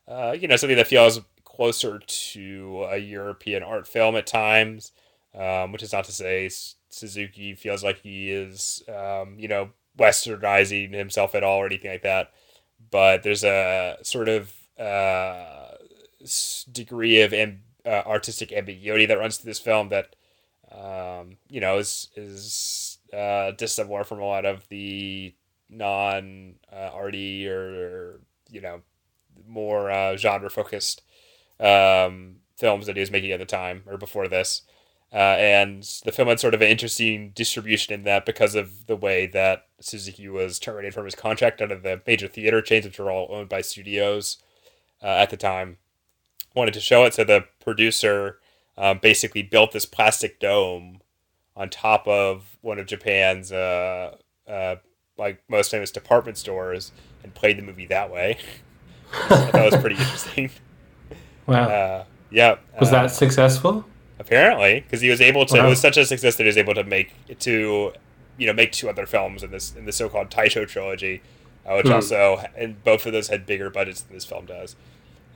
[0.09, 4.93] uh, you know, something that feels closer to a European art film at times.
[5.33, 6.51] Um, which is not to say
[6.89, 12.03] Suzuki feels like he is, um, you know, westernizing himself at all or anything like
[12.03, 12.33] that.
[12.91, 15.77] But there's a sort of uh,
[16.73, 20.17] degree of amb- uh, artistic ambiguity that runs through this film that
[20.73, 25.35] um, you know is is uh, dissimilar from a lot of the
[25.69, 28.21] non uh, arty or, or
[28.51, 28.81] you know
[29.47, 31.03] more uh, genre focused
[31.59, 34.63] um, films that he was making at the time or before this.
[35.13, 38.95] Uh, and the film had sort of an interesting distribution in that because of the
[38.95, 43.11] way that Suzuki was terminated from his contract of the major theater chains, which were
[43.11, 44.37] all owned by studios
[45.03, 45.79] uh, at the time
[46.55, 47.15] wanted to show it.
[47.15, 48.39] So the producer
[48.77, 51.01] um, basically built this plastic dome
[51.57, 54.17] on top of one of Japan's uh,
[54.49, 54.77] uh,
[55.19, 56.93] like most famous department stores
[57.23, 58.39] and played the movie that way.
[59.29, 60.51] that was pretty interesting.
[61.47, 61.69] Wow.
[61.69, 62.57] Uh, yeah.
[62.79, 63.85] was uh, that successful?
[64.21, 65.57] apparently because he was able to?
[65.57, 67.93] It was such a success that he was able to make to
[68.37, 71.23] you know make two other films in this in the so-called Taisho trilogy,
[71.67, 71.95] uh, which Hmm.
[71.95, 74.77] also and both of those had bigger budgets than this film does.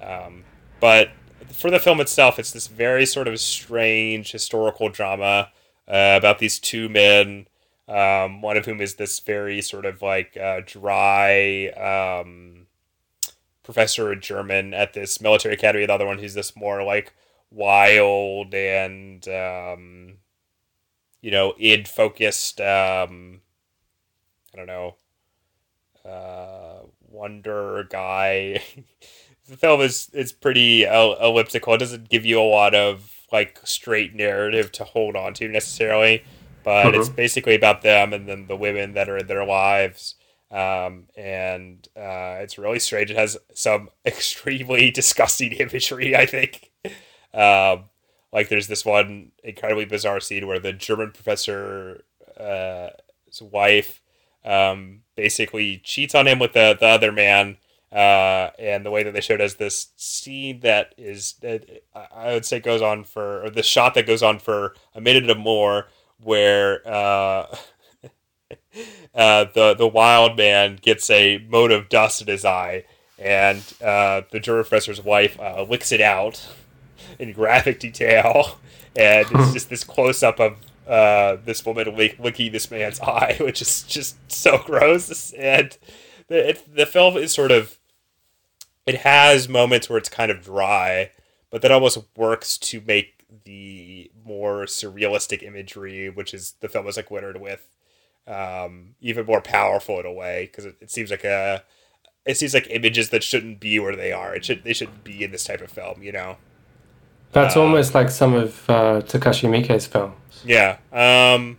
[0.01, 0.45] Um,
[0.85, 1.13] but
[1.51, 5.51] for the film itself, it's this very sort of strange historical drama
[5.89, 7.47] uh, about these two men.
[7.89, 12.67] Um, one of whom is this very sort of like uh, dry um,
[13.63, 15.87] professor in German at this military academy.
[15.87, 17.15] The other one who's this more like
[17.51, 20.19] wild and um,
[21.23, 22.61] you know id focused.
[22.61, 23.41] Um,
[24.53, 24.97] I don't know.
[26.05, 28.63] Uh, wonder guy.
[29.49, 31.75] the film is is pretty el- elliptical.
[31.75, 36.25] It doesn't give you a lot of like straight narrative to hold on to necessarily,
[36.63, 40.15] but it's basically about them and then the women that are in their lives.
[40.51, 43.11] Um, and uh, it's really strange.
[43.11, 46.17] It has some extremely disgusting imagery.
[46.17, 46.71] I think.
[47.33, 47.85] Um,
[48.33, 52.03] like there's this one incredibly bizarre scene where the German professor's
[52.39, 52.91] uh,
[53.41, 54.01] wife,
[54.45, 57.57] um, basically cheats on him with the, the other man.
[57.95, 61.35] Uh, and the way that they showed us this scene that is,
[61.95, 65.31] I- would say goes on for, or the shot that goes on for a minute
[65.31, 65.87] or more,
[66.21, 67.47] where uh,
[69.15, 72.85] uh, the the wild man gets a mote of dust in his eye,
[73.19, 76.45] and uh, the German professor's wife uh, licks it out
[77.19, 78.59] in graphic detail,
[78.97, 80.57] and it's just this close up of
[80.89, 85.33] uh, this woman lick, licking this man's eye, which is just so gross.
[85.33, 85.77] And
[86.27, 87.79] the it, the film is sort of
[88.87, 91.11] it has moments where it's kind of dry,
[91.51, 96.97] but that almost works to make the more surrealistic imagery, which is the film is
[96.97, 97.69] like littered with,
[98.27, 101.63] um, even more powerful in a way because it, it seems like a
[102.27, 104.35] it seems like images that shouldn't be where they are.
[104.35, 106.37] It should they shouldn't be in this type of film, you know.
[107.33, 110.15] That's uh, almost like some of uh, Takashi Miike's films.
[110.45, 110.79] Yeah.
[110.93, 111.59] Um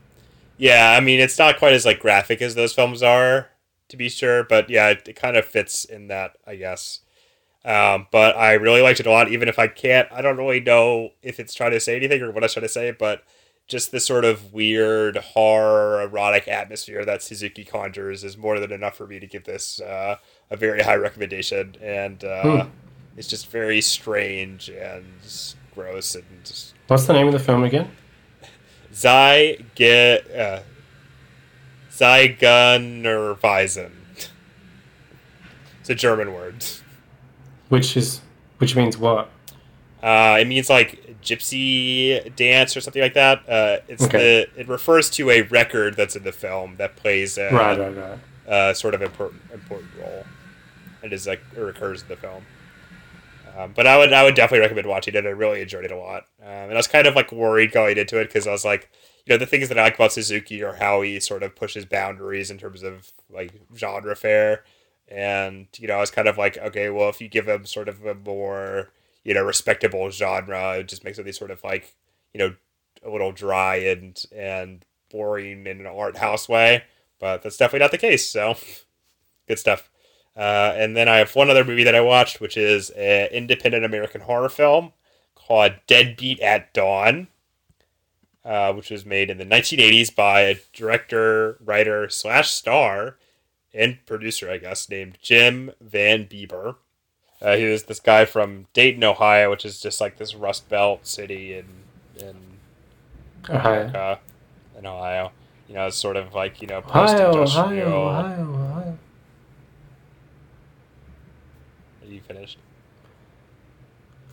[0.58, 3.50] yeah, I mean it's not quite as like graphic as those films are.
[3.90, 7.02] to be sure, but yeah, it, it kind of fits in that, I guess.
[7.66, 10.60] Um, but I really liked it a lot, even if I can't, I don't really
[10.60, 13.24] know if it's trying to say anything or what it's trying to say, but
[13.68, 18.96] just this sort of weird horror erotic atmosphere that Suzuki conjures is more than enough
[18.96, 20.18] for me to give this uh,
[20.52, 21.76] a very high recommendation.
[21.82, 22.70] And uh, Hmm.
[23.18, 25.08] it's just very strange and
[25.74, 27.90] gross and just What's the name of the film again?
[28.94, 29.66] Zy
[30.38, 30.60] uh,
[31.92, 33.92] Zigeunerweisen.
[35.80, 36.64] It's a German word.
[37.70, 38.22] Which is
[38.58, 39.30] which means what?
[40.04, 43.40] Uh, it means like gypsy dance or something like that.
[43.50, 44.48] Uh, it's Okay.
[44.54, 47.96] the it refers to a record that's in the film that plays a, Right, right,
[47.96, 48.20] right.
[48.52, 50.24] uh, sort of important important role.
[51.02, 52.46] It is like it occurs in the film.
[53.58, 55.26] Um, but I would I would definitely recommend watching it.
[55.26, 57.98] I really enjoyed it a lot, um, and I was kind of like worried going
[57.98, 58.90] into it because I was like,
[59.26, 61.86] you know, the things that I like about Suzuki are how he sort of pushes
[61.86, 64.66] boundaries in terms of like genre fare,
[65.08, 67.90] and you know, I was kind of like, okay, well, if you give him sort
[67.90, 68.92] of a more
[69.24, 71.96] you know respectable genre, it just makes it these sort of like
[72.34, 72.56] you know
[73.04, 76.84] a little dry and and boring in an art house way.
[77.20, 78.28] But that's definitely not the case.
[78.28, 78.56] So
[79.48, 79.90] good stuff.
[80.36, 83.86] Uh, and then I have one other movie that I watched, which is an independent
[83.86, 84.92] American horror film
[85.34, 87.28] called Deadbeat at Dawn,
[88.44, 93.18] uh, which was made in the 1980s by a director, writer, slash star,
[93.76, 96.76] and producer, I guess, named Jim Van Bebber.
[97.42, 101.06] Uh, he was this guy from Dayton, Ohio, which is just like this Rust Belt
[101.06, 101.66] city in
[102.18, 102.36] in
[103.50, 103.82] Ohio.
[103.82, 104.20] America,
[104.78, 105.32] in Ohio.
[105.68, 107.92] You know, it's sort of like you know post-industrial.
[107.92, 108.98] Ohio, Ohio, Ohio.
[112.02, 112.58] Are you finished?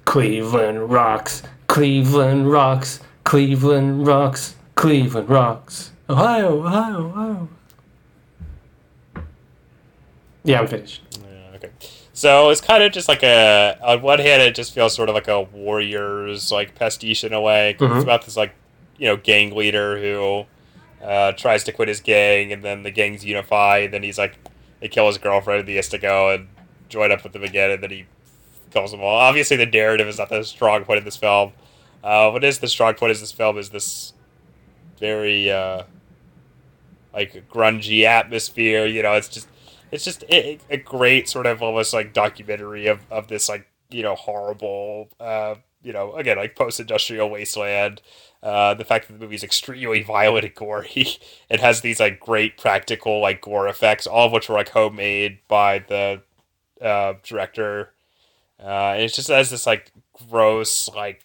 [0.05, 1.43] Cleveland rocks.
[1.67, 3.01] Cleveland rocks.
[3.25, 4.55] Cleveland rocks.
[4.75, 5.93] Cleveland rocks.
[6.09, 7.49] Ohio, Ohio, Ohio.
[10.45, 11.03] Yeah, I'm finished.
[11.21, 11.71] Yeah, okay.
[12.13, 13.79] So it's kind of just like a.
[13.83, 17.41] On one hand, it just feels sort of like a Warriors like pastiche in a
[17.41, 17.77] way.
[17.79, 17.95] Mhm.
[17.97, 18.55] It's about this like
[18.99, 20.45] you know gang leader who
[21.05, 23.79] uh, tries to quit his gang, and then the gangs unify.
[23.79, 24.37] And then he's like,
[24.81, 26.49] they kill his girlfriend, and he has to go and
[26.89, 28.05] join up with them again, and then he
[28.71, 29.17] kills them all.
[29.17, 31.53] Obviously, the narrative is not the strong point of this film.
[32.05, 34.13] Uh, what is the strong point of this film is this
[34.99, 35.83] very uh,
[37.15, 38.87] like grungy atmosphere.
[38.87, 39.49] You know, it's just
[39.93, 44.03] it's just a, a great sort of almost like documentary of, of this like you
[44.03, 48.01] know horrible uh, you know again like post industrial wasteland.
[48.43, 51.19] Uh, the fact that the movie is extremely violent and gory.
[51.49, 55.39] It has these like great practical like gore effects, all of which were like homemade
[55.47, 56.23] by the
[56.81, 57.93] uh, director.
[58.59, 59.93] Uh, and it just has this like
[60.29, 61.23] gross like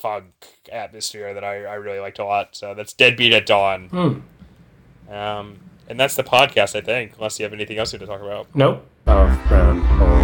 [0.00, 0.32] funk
[0.70, 2.56] atmosphere that I, I really liked a lot.
[2.56, 3.88] So that's Deadbeat at Dawn.
[3.88, 5.12] Hmm.
[5.12, 5.58] Um,
[5.90, 8.46] and that's the podcast, I think, unless you have anything else you to talk about.
[8.54, 8.86] Nope.
[9.06, 10.19] Of brown hole.